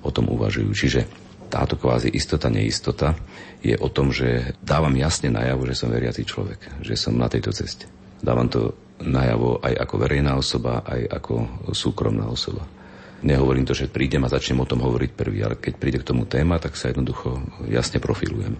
[0.00, 0.70] o tom uvažujú.
[0.72, 1.00] Čiže
[1.52, 3.18] táto kvázi istota, neistota
[3.60, 7.52] je o tom, že dávam jasne najavo, že som veriaci človek, že som na tejto
[7.52, 7.84] ceste.
[8.20, 11.34] Dávam to najavo aj ako verejná osoba, aj ako
[11.72, 12.64] súkromná osoba.
[13.20, 16.24] Nehovorím to, že prídem a začnem o tom hovoriť prvý, ale keď príde k tomu
[16.24, 17.36] téma, tak sa jednoducho
[17.68, 18.56] jasne profilujem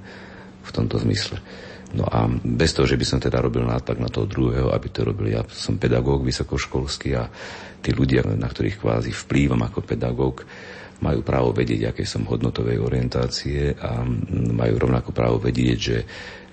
[0.61, 1.41] v tomto zmysle.
[1.91, 5.03] No a bez toho, že by som teda robil nátlak na toho druhého, aby to
[5.03, 5.43] robil ja.
[5.51, 7.27] Som pedagóg vysokoškolský a
[7.83, 10.47] tí ľudia, na ktorých kvázi vplývam ako pedagóg,
[11.01, 14.05] majú právo vedieť, aké som hodnotovej orientácie a
[14.53, 15.99] majú rovnako právo vedieť, že,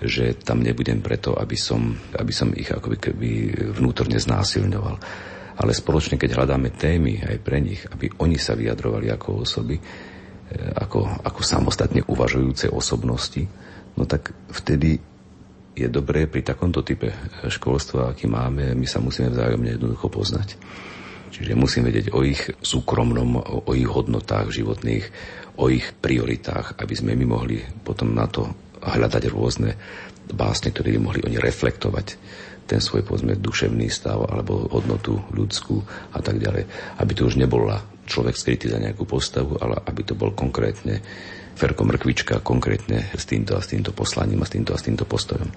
[0.00, 3.30] že tam nebudem preto, aby som, aby som ich akoby keby
[3.76, 4.96] vnútorne znásilňoval.
[5.58, 9.82] Ale spoločne, keď hľadáme témy aj pre nich, aby oni sa vyjadrovali ako osoby, e,
[10.80, 13.42] ako, ako samostatne uvažujúce osobnosti,
[13.98, 15.02] no tak vtedy
[15.78, 17.10] je dobré pri takomto type
[17.46, 20.58] školstva, aký máme, my sa musíme vzájomne jednoducho poznať.
[21.28, 25.04] Čiže musím vedieť o ich súkromnom, o ich hodnotách životných,
[25.58, 28.48] o ich prioritách, aby sme my mohli potom na to
[28.78, 29.74] hľadať rôzne
[30.30, 32.06] básne, ktoré by mohli oni reflektovať
[32.68, 35.80] ten svoj povedzme duševný stav alebo hodnotu ľudskú
[36.12, 36.68] a tak ďalej.
[37.00, 41.00] Aby to už nebola človek skrytý za nejakú postavu, ale aby to bol konkrétne
[41.58, 45.02] Ferko Mrkvička konkrétne s týmto a s týmto poslaním a s týmto a s týmto
[45.02, 45.50] postojom.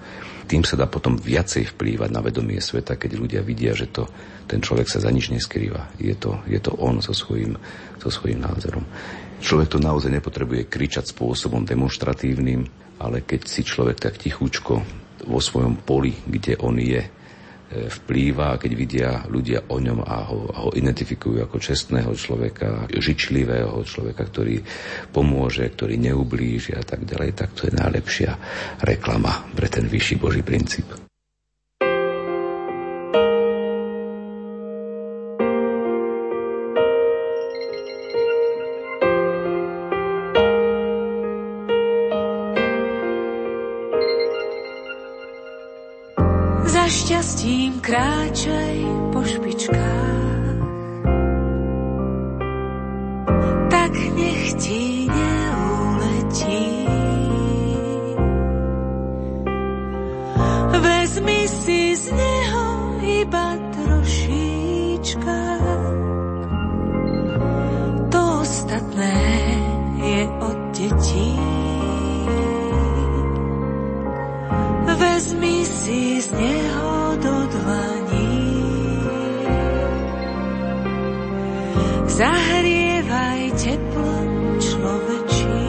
[0.50, 4.10] Tým sa dá potom viacej vplývať na vedomie sveta, keď ľudia vidia, že to,
[4.50, 5.94] ten človek sa za nič neskrýva.
[6.02, 7.54] Je to, je to on so svojím,
[8.02, 8.82] so svojím názorom.
[9.38, 12.66] Človek to naozaj nepotrebuje kričať spôsobom demonstratívnym,
[12.98, 14.82] ale keď si človek tak tichúčko
[15.22, 16.98] vo svojom poli, kde on je,
[17.72, 23.80] vplýva, keď vidia ľudia o ňom a ho, a ho identifikujú ako čestného človeka, žičlivého
[23.84, 24.60] človeka, ktorý
[25.12, 28.30] pomôže, ktorý neublíži a tak ďalej, tak to je najlepšia
[28.84, 31.11] reklama pre ten vyšší Boží princíp.
[70.82, 71.38] Detí.
[74.98, 78.34] Vezmi si z neho do dlaní.
[82.06, 84.28] Zahrievaj teplom
[84.58, 85.62] človečí.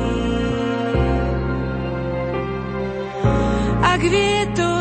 [3.83, 4.72] Ak vietor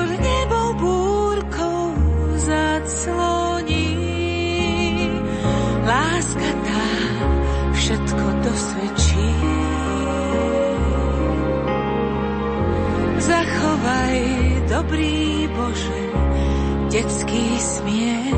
[14.83, 16.03] dobrý Bože
[16.91, 18.35] detský smiech.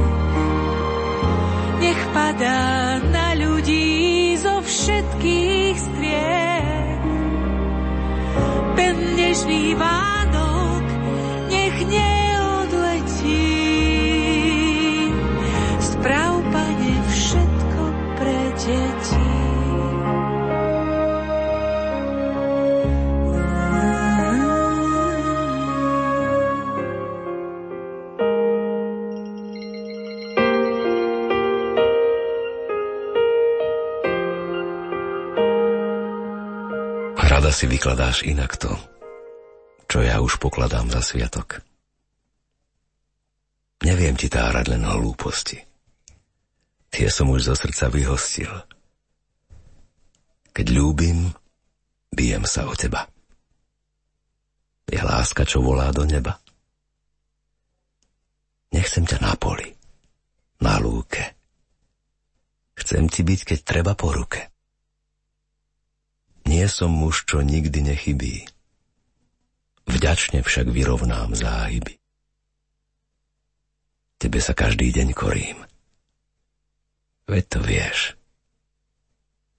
[1.81, 7.01] Nech padá na ľudí zo všetkých striech.
[8.77, 10.04] Ten nežný Vánok
[37.65, 38.77] si vykladáš inak to,
[39.89, 41.65] čo ja už pokladám za sviatok.
[43.81, 45.65] Neviem ti tárať len hlúposti.
[46.93, 48.53] Tie som už zo srdca vyhostil.
[50.53, 51.33] Keď ľúbim,
[52.13, 53.09] bijem sa o teba.
[54.85, 56.37] Je láska, čo volá do neba.
[58.77, 59.73] Nechcem ťa na poli,
[60.61, 61.33] na lúke.
[62.77, 64.54] Chcem ti byť, keď treba po ruke.
[66.65, 68.49] Nie som muž, čo nikdy nechybí.
[69.85, 72.01] Vďačne však vyrovnám záhyby.
[74.17, 75.61] Tebe sa každý deň korím.
[77.29, 78.17] Veď to vieš.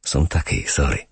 [0.01, 1.05] Som taký, sorry.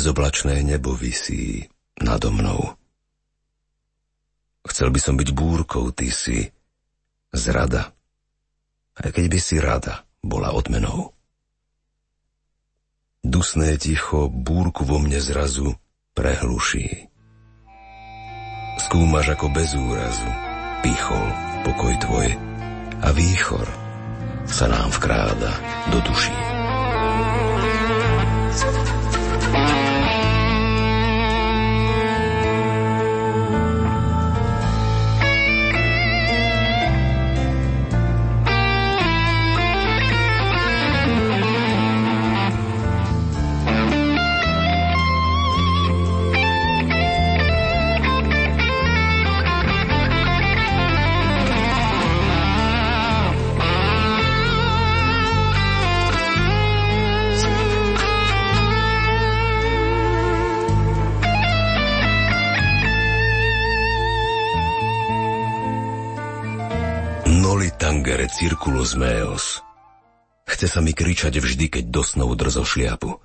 [0.00, 1.68] Bezoblačné nebo visí
[2.00, 2.72] nado mnou.
[4.64, 6.48] Chcel by som byť búrkou, ty si
[7.36, 7.92] zrada.
[8.96, 11.12] Aj keď by si rada bola odmenou.
[13.20, 15.76] Dusné ticho búrku vo mne zrazu
[16.16, 17.12] prehluší.
[18.80, 20.30] Skúmaš ako bez úrazu,
[20.80, 21.26] pichol
[21.68, 22.28] pokoj tvoj
[23.04, 23.68] a výchor
[24.48, 25.52] sa nám vkráda
[25.92, 26.59] do duší.
[68.40, 69.60] Circulus meos.
[70.48, 73.20] Chce sa mi kričať vždy, keď do snov drzo šliapu.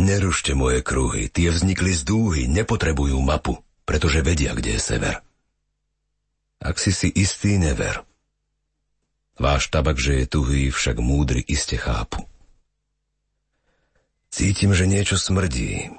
[0.00, 5.20] Nerušte moje kruhy, tie vznikli z dúhy, nepotrebujú mapu, pretože vedia, kde je sever.
[6.56, 8.00] Ak si si istý, never.
[9.36, 12.24] Váš tabak, že je tuhý, však múdry iste chápu.
[14.32, 15.92] Cítim, že niečo smrdí,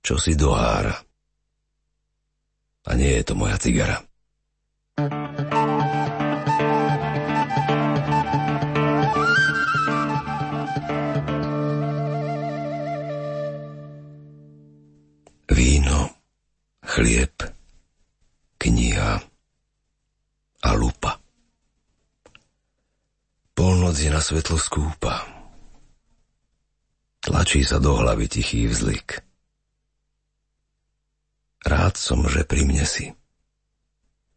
[0.00, 1.04] čo si dohára.
[2.88, 4.00] A nie je to moja cigara.
[16.94, 17.34] Chlieb,
[18.62, 19.18] kniha
[20.62, 21.18] a lupa.
[23.50, 25.26] Polnoc je na svetlo skúpa.
[27.18, 29.26] Tlačí sa do hlavy tichý vzlik.
[31.66, 33.10] Rád som, že pri mne si.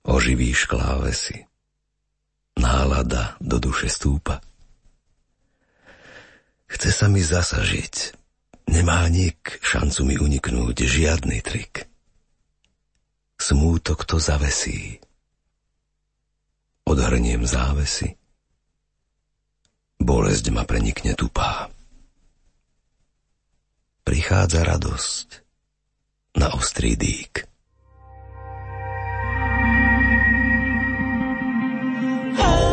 [0.02, 1.46] Oživíš klávesy.
[2.58, 4.42] Nálada do duše stúpa.
[6.66, 8.18] Chce sa mi zasažiť,
[8.68, 11.88] Nemá nik šancu mi uniknúť, žiadny trik.
[13.38, 14.98] Smútok to zavesí.
[16.90, 18.18] Odhrniem závesy.
[20.02, 21.70] Bolesť ma prenikne tupá.
[24.02, 25.28] Prichádza radosť
[26.38, 27.48] na ostrý dýk.
[32.38, 32.67] seba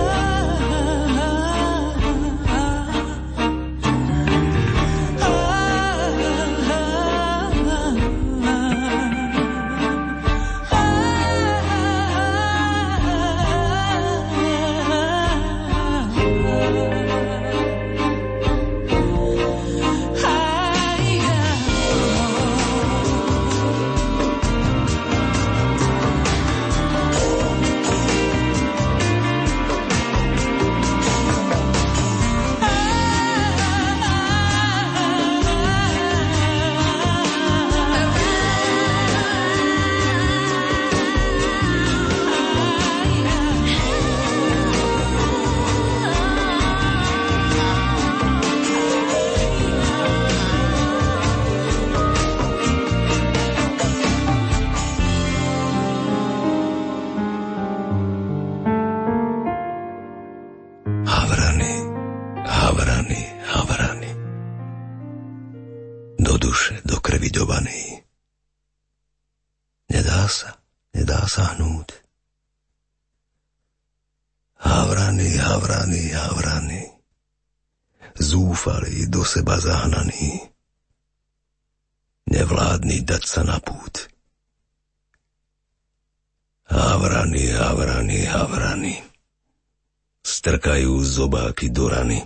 [90.65, 92.25] strkajú zobáky do rany,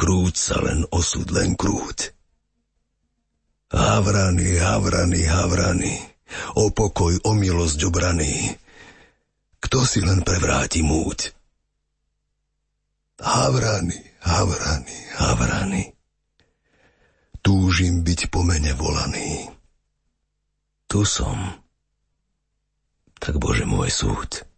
[0.00, 2.16] krúť sa len osud, len krúť.
[3.68, 5.92] Havrany, havrany, havrany,
[6.56, 8.48] o pokoj, o milosť obraný.
[9.60, 11.36] Kto si len prevráti múť?
[13.20, 15.92] Havrany, havrany, havrany.
[17.44, 19.52] Túžim byť po mene volaný.
[20.88, 21.60] Tu som.
[23.20, 24.48] Tak Bože môj súd.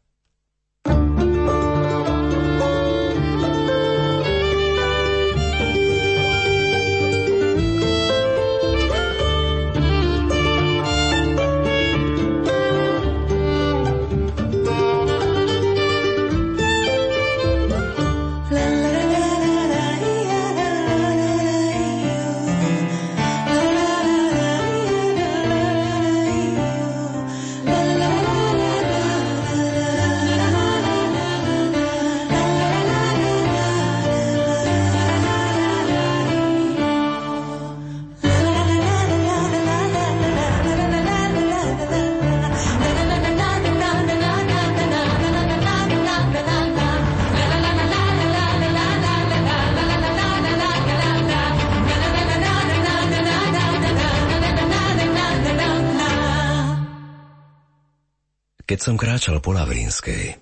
[58.76, 60.36] Keď som kráčal po Lavrínskej,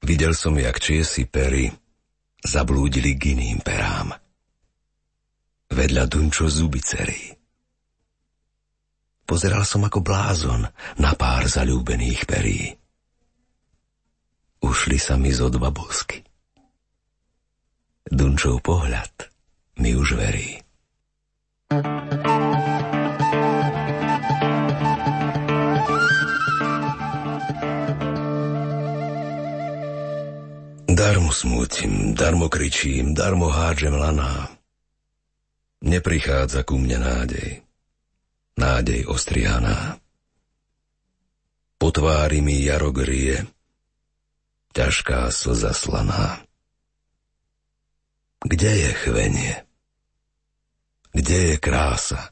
[0.00, 1.68] videl som, jak čiesi pery
[2.40, 4.16] zablúdili k iným perám.
[5.68, 7.36] Vedľa Dunčo zubicerí.
[9.28, 10.64] Pozeral som ako blázon
[10.96, 12.72] na pár zalúbených perí.
[14.64, 16.24] Ušli sa mi zo dva bosky.
[18.08, 19.28] Dunčov pohľad
[19.84, 20.64] mi už verí.
[21.68, 22.43] thank you
[30.94, 34.46] Darmo smútim, darmo kričím, darmo hádžem laná.
[35.82, 37.66] Neprichádza ku mne nádej,
[38.54, 39.98] nádej ostrihaná.
[41.82, 43.42] Po tvári mi jaro grie,
[44.70, 46.46] ťažká slza slaná.
[48.46, 49.66] Kde je chvenie?
[51.10, 52.30] Kde je krása?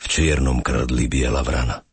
[0.00, 1.84] V čiernom kradli biela vrana.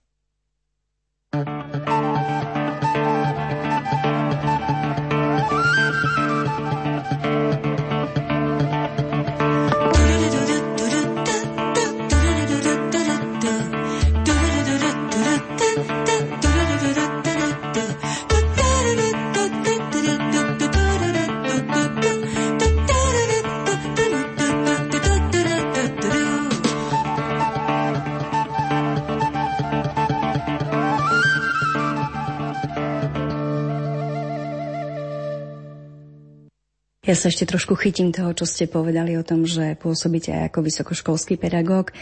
[37.08, 40.60] Ja sa ešte trošku chytím toho, čo ste povedali o tom, že pôsobíte aj ako
[40.60, 41.96] vysokoškolský pedagóg.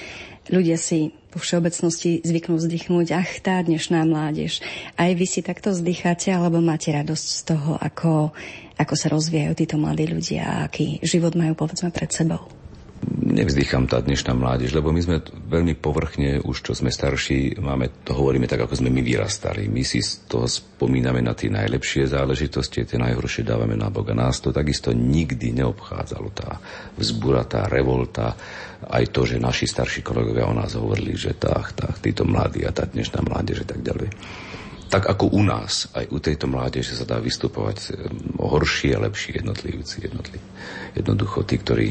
[0.49, 4.65] Ľudia si po všeobecnosti zvyknú vzdychnúť, ach, tá dnešná mládež.
[4.97, 8.33] Aj vy si takto vzdycháte, alebo máte radosť z toho, ako,
[8.81, 12.64] ako sa rozvíjajú títo mladí ľudia a aký život majú, povedzme, pred sebou?
[13.25, 18.15] Nevzdychám tá dnešná mládež, lebo my sme veľmi povrchne, už čo sme starší, máme, to
[18.15, 19.67] hovoríme tak, ako sme my vyrastali.
[19.67, 24.15] My si z toho spomíname na tie najlepšie záležitosti, tie najhoršie dávame na Boga.
[24.15, 26.57] Nás to takisto nikdy neobchádzalo, tá
[26.95, 28.37] vzbura, tá revolta,
[28.85, 32.71] aj to, že naši starší kolegovia o nás hovorili, že tak, tak, títo mladí a
[32.71, 34.09] tá dnešná mládež a tak ďalej.
[34.85, 38.05] Tak ako u nás, aj u tejto mládeže sa dá vystupovať eh,
[38.37, 40.05] horší a lepší jednotlivci.
[40.05, 40.41] Jednotliv.
[40.93, 41.87] Jednoducho tí, ktorí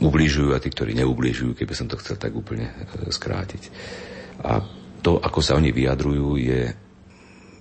[0.00, 2.74] ubližujú a tí, ktorí neubližujú, keby som to chcel tak úplne e,
[3.12, 3.62] skrátiť.
[4.42, 4.64] A
[5.04, 6.60] to, ako sa oni vyjadrujú, je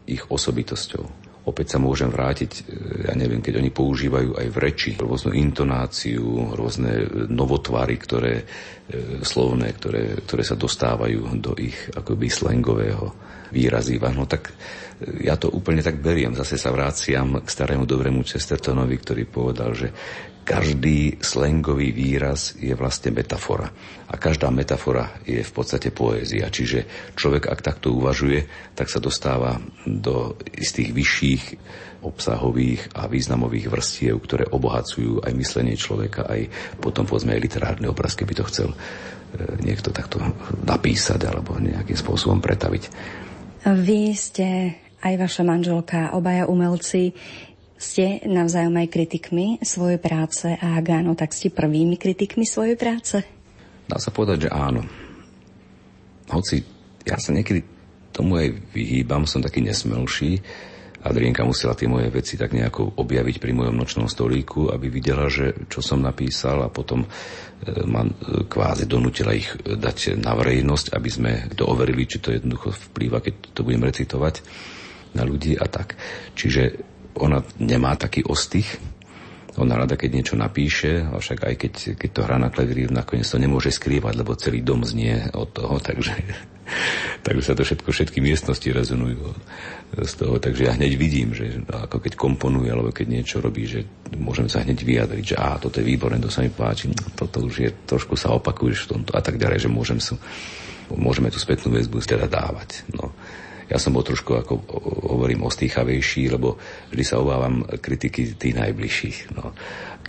[0.10, 1.30] ich osobitosťou.
[1.48, 2.62] Opäť sa môžem vrátiť, e,
[3.10, 8.46] ja neviem, keď oni používajú aj v reči rôznu intonáciu, rôzne novotvary, ktoré, e,
[9.22, 13.14] slovné, ktoré, ktoré sa dostávajú do ich akoby slangového
[13.54, 14.10] výrazíva.
[14.14, 14.54] No tak
[15.22, 16.34] ja to úplne tak beriem.
[16.36, 19.90] Zase sa vráciam k starému dobrému Chestertonovi, ktorý povedal, že
[20.44, 23.70] každý slangový výraz je vlastne metafora.
[24.10, 26.50] A každá metafora je v podstate poézia.
[26.50, 31.44] Čiže človek, ak takto uvažuje, tak sa dostáva do istých vyšších
[32.00, 36.48] obsahových a významových vrstiev, ktoré obohacujú aj myslenie človeka, aj
[36.80, 38.78] potom povedzme aj literárny obraz, keby to chcel e,
[39.64, 40.24] niekto takto
[40.64, 42.84] napísať alebo nejakým spôsobom pretaviť.
[43.68, 47.16] Vy ste aj vaša manželka, obaja umelci.
[47.80, 53.24] Ste navzájom aj kritikmi svojej práce a ak áno, tak ste prvými kritikmi svojej práce?
[53.88, 54.84] Dá sa povedať, že áno.
[56.28, 56.60] Hoci
[57.08, 57.64] ja sa niekedy
[58.12, 60.44] tomu aj vyhýbam, som taký nesmelší,
[61.00, 65.56] Adrienka musela tie moje veci tak nejako objaviť pri mojom nočnom stolíku, aby videla, že
[65.72, 67.08] čo som napísal a potom e,
[67.88, 68.12] ma e,
[68.44, 73.56] kvázi donútila ich dať na verejnosť, aby sme to overili, či to jednoducho vplýva, keď
[73.56, 74.44] to budem recitovať
[75.16, 75.96] na ľudí a tak.
[76.36, 76.84] Čiže
[77.16, 78.68] ona nemá taký ostých,
[79.60, 83.42] ona rada, keď niečo napíše, avšak aj keď, keď to hrá na klavíri, nakoniec to
[83.42, 86.16] nemôže skrývať, lebo celý dom znie od toho, takže,
[87.26, 89.34] takže sa to všetko, všetky miestnosti rezonujú
[90.06, 93.86] z toho, takže ja hneď vidím, že ako keď komponuje, alebo keď niečo robí, že
[94.18, 97.56] môžem sa hneď vyjadriť, že á, toto je výborné, to sa mi páči, toto už
[97.58, 100.14] je, trošku sa opakuješ v tomto a tak ďalej, že môžem sa,
[100.94, 102.86] môžeme tú spätnú väzbu teda dávať.
[102.94, 103.14] No.
[103.70, 104.66] Ja som bol trošku, ako
[105.14, 106.58] hovorím, ostýchavejší, lebo
[106.90, 109.38] vždy sa obávam kritiky tých najbližších.
[109.38, 109.54] No.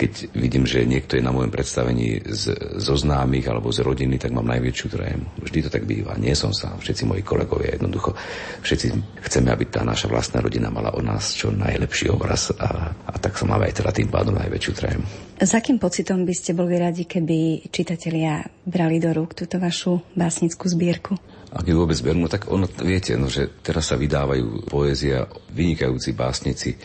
[0.01, 4.33] Keď vidím, že niekto je na mojom predstavení z, zo známych alebo z rodiny, tak
[4.33, 5.45] mám najväčšiu trému.
[5.45, 6.17] Vždy to tak býva.
[6.17, 8.17] Nie som sám, všetci moji kolegovia jednoducho.
[8.65, 8.87] Všetci
[9.29, 13.37] chceme, aby tá naša vlastná rodina mala o nás čo najlepší obraz a, a tak
[13.37, 15.05] som máme aj teda tým pádom najväčšiu trému.
[15.37, 20.65] S akým pocitom by ste boli radi, keby čitatelia brali do rúk túto vašu básnickú
[20.65, 21.13] zbierku?
[21.51, 26.15] ak ju vôbec berú, no tak ono, viete, no, že teraz sa vydávajú poézia, vynikajúci
[26.15, 26.79] básnici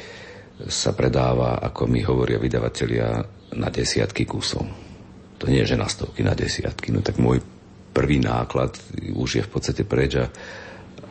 [0.64, 3.20] sa predáva, ako mi hovoria vydavatelia,
[3.56, 4.68] na desiatky kusov.
[5.40, 6.92] To nie že na stovky, na desiatky.
[6.92, 7.40] No tak môj
[7.96, 8.76] prvý náklad
[9.16, 10.28] už je v podstate preč a,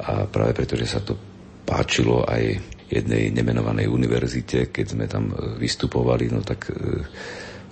[0.04, 1.16] a práve preto, že sa to
[1.64, 2.60] páčilo aj
[2.92, 6.72] jednej nemenovanej univerzite, keď sme tam vystupovali, no tak e,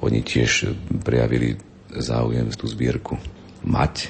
[0.01, 0.73] oni tiež
[1.05, 1.61] prejavili
[1.93, 3.21] záujem tú zbierku
[3.69, 4.09] mať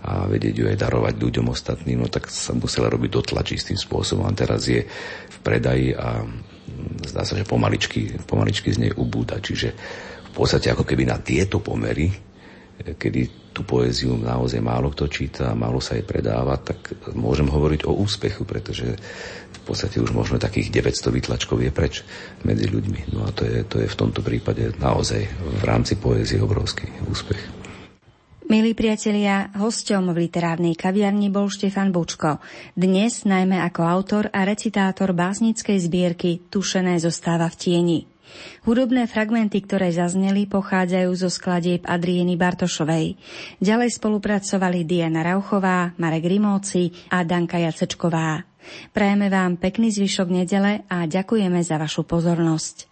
[0.00, 4.24] a vedieť ju aj darovať ľuďom ostatným, no tak sa musela robiť dotlač istým spôsobom.
[4.24, 4.84] A teraz je
[5.28, 6.24] v predaji a
[7.06, 9.38] zdá sa, že pomaličky, pomaličky z nej ubúda.
[9.38, 9.68] Čiže
[10.30, 12.10] v podstate ako keby na tieto pomery,
[12.80, 17.98] kedy tú poéziu naozaj málo kto číta, málo sa jej predáva, tak môžem hovoriť o
[17.98, 18.94] úspechu, pretože
[19.50, 22.06] v podstate už možno takých 900 vytlačkov je preč
[22.46, 23.10] medzi ľuďmi.
[23.12, 25.26] No a to je, to je v tomto prípade naozaj
[25.60, 27.59] v rámci poézie obrovský úspech.
[28.50, 32.42] Milí priatelia, hosťom v literárnej kaviarni bol Štefan Bučko.
[32.74, 37.98] Dnes najmä ako autor a recitátor básnickej zbierky Tušené zostáva v tieni.
[38.66, 43.14] Hudobné fragmenty, ktoré zazneli, pochádzajú zo skladieb Adrieny Bartošovej.
[43.62, 48.42] Ďalej spolupracovali Diana Rauchová, Marek Rimóci a Danka Jacečková.
[48.90, 52.89] Prajeme vám pekný zvyšok nedele a ďakujeme za vašu pozornosť.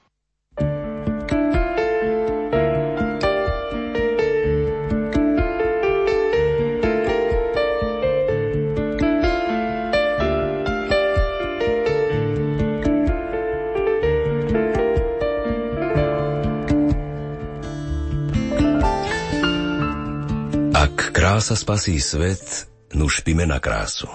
[21.29, 24.09] Krása spasí svet, nuž špime na krásu.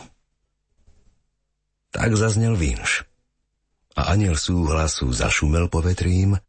[1.93, 3.05] Tak zaznel vinš.
[3.93, 6.41] A aniel súhlasu zašumel povetrím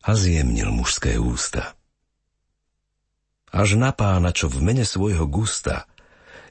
[0.00, 1.76] a zjemnil mužské ústa.
[3.52, 5.84] Až na pána, čo v mene svojho gusta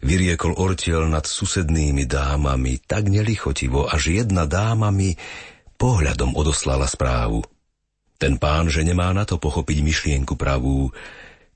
[0.05, 5.17] vyriekol ortiel nad susednými dámami tak nelichotivo, až jedna dáma mi
[5.81, 7.41] pohľadom odoslala správu.
[8.21, 10.93] Ten pán, že nemá na to pochopiť myšlienku pravú,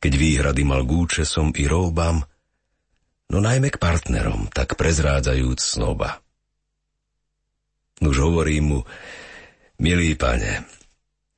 [0.03, 2.19] keď výhrady mal k účesom i róbam,
[3.31, 6.19] no najmä k partnerom, tak prezrádzajúc snoba.
[8.03, 8.79] Už hovorím mu,
[9.79, 10.67] milý pane,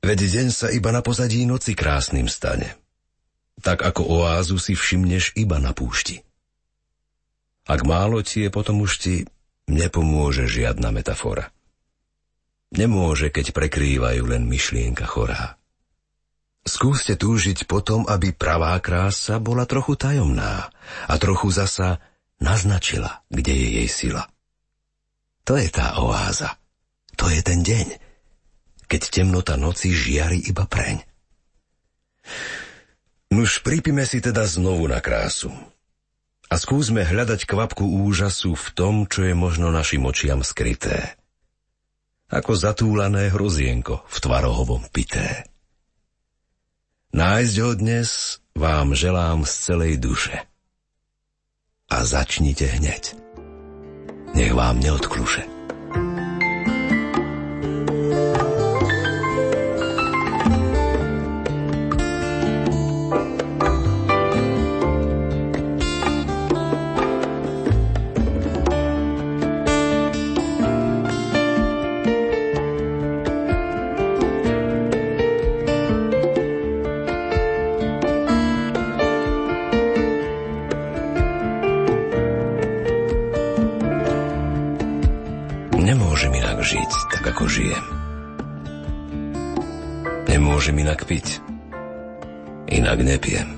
[0.02, 2.74] veď deň sa iba na pozadí noci krásnym stane.
[3.62, 6.26] Tak ako oázu si všimneš iba na púšti.
[7.70, 9.14] Ak málo ti je, potom už ti
[9.70, 11.54] nepomôže žiadna metafora.
[12.74, 15.54] Nemôže, keď prekrývajú len myšlienka chorá.
[16.66, 20.66] Skúste túžiť potom, aby pravá krása bola trochu tajomná
[21.06, 22.02] a trochu zasa
[22.42, 24.26] naznačila, kde je jej sila.
[25.46, 26.58] To je tá oáza.
[27.16, 27.86] To je ten deň,
[28.90, 31.06] keď temnota noci žiari iba preň.
[33.30, 35.54] Nuž pripime si teda znovu na krásu.
[36.46, 41.14] A skúsme hľadať kvapku úžasu v tom, čo je možno našim očiam skryté.
[42.26, 45.46] Ako zatúlané hrozienko v tvarohovom pité.
[47.16, 50.36] Nájsť ho dnes vám želám z celej duše.
[51.88, 53.16] A začnite hneď.
[54.36, 55.55] Nech vám neodkluše.
[86.66, 87.86] Žiť, tak ako žijem.
[90.26, 91.38] Nemôžem inak piť,
[92.66, 93.54] inak nepijem.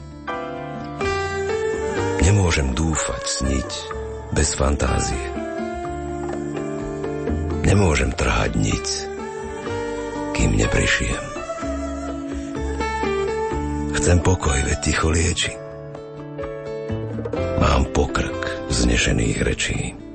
[2.20, 3.70] Nemôžem dúfať, sniť,
[4.36, 5.26] bez fantázie.
[7.64, 8.86] Nemôžem trhať nic,
[10.36, 11.24] kým neprišijem.
[13.96, 15.52] Chcem pokoj, veď ticho lieči.
[17.58, 20.07] Mám pokrk vznešených rečí.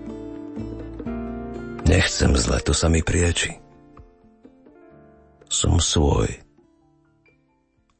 [1.93, 3.53] Nechcem zle, to sa mi prieči.
[5.45, 6.25] Som svoj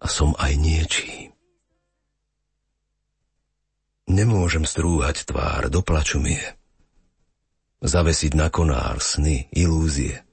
[0.02, 1.30] a som aj niečí.
[4.10, 6.50] Nemôžem strúhať tvár, do plaču mi je.
[7.86, 10.26] Zavesiť na konár sny, ilúzie.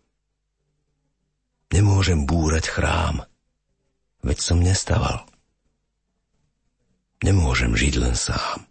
[1.69, 3.29] Nemôžem búrať chrám,
[4.25, 5.29] veď som nestaval.
[7.21, 8.65] Nemôžem žiť len sám.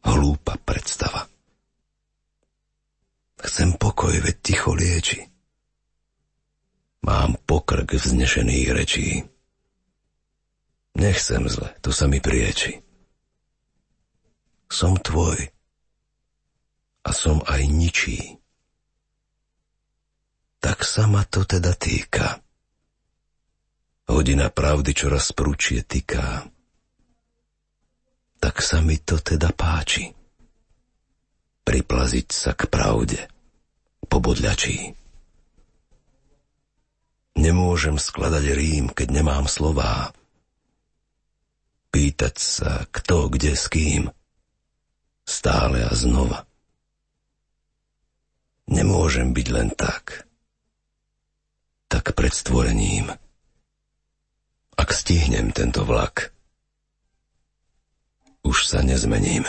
[0.00, 1.31] Hlúpa predstava.
[3.42, 5.26] Chcem pokoj, veď ticho lieči.
[7.02, 9.26] Mám pokrk vznešených rečí.
[10.94, 12.78] Nechcem zle, to sa mi prieči.
[14.70, 15.50] Som tvoj
[17.02, 18.38] a som aj ničí.
[20.62, 22.38] Tak sa ma to teda týka.
[24.06, 26.46] Hodina pravdy čoraz prúčie tyká.
[28.38, 30.14] Tak sa mi to teda páči.
[31.66, 33.31] Priplaziť sa k pravde
[34.12, 34.92] pobodľačí.
[37.32, 40.12] Nemôžem skladať rím, keď nemám slová.
[41.88, 44.12] Pýtať sa, kto, kde, s kým.
[45.24, 46.44] Stále a znova.
[48.68, 50.28] Nemôžem byť len tak.
[51.88, 53.16] Tak pred stvorením.
[54.76, 56.36] Ak stihnem tento vlak,
[58.44, 59.48] už sa nezmením.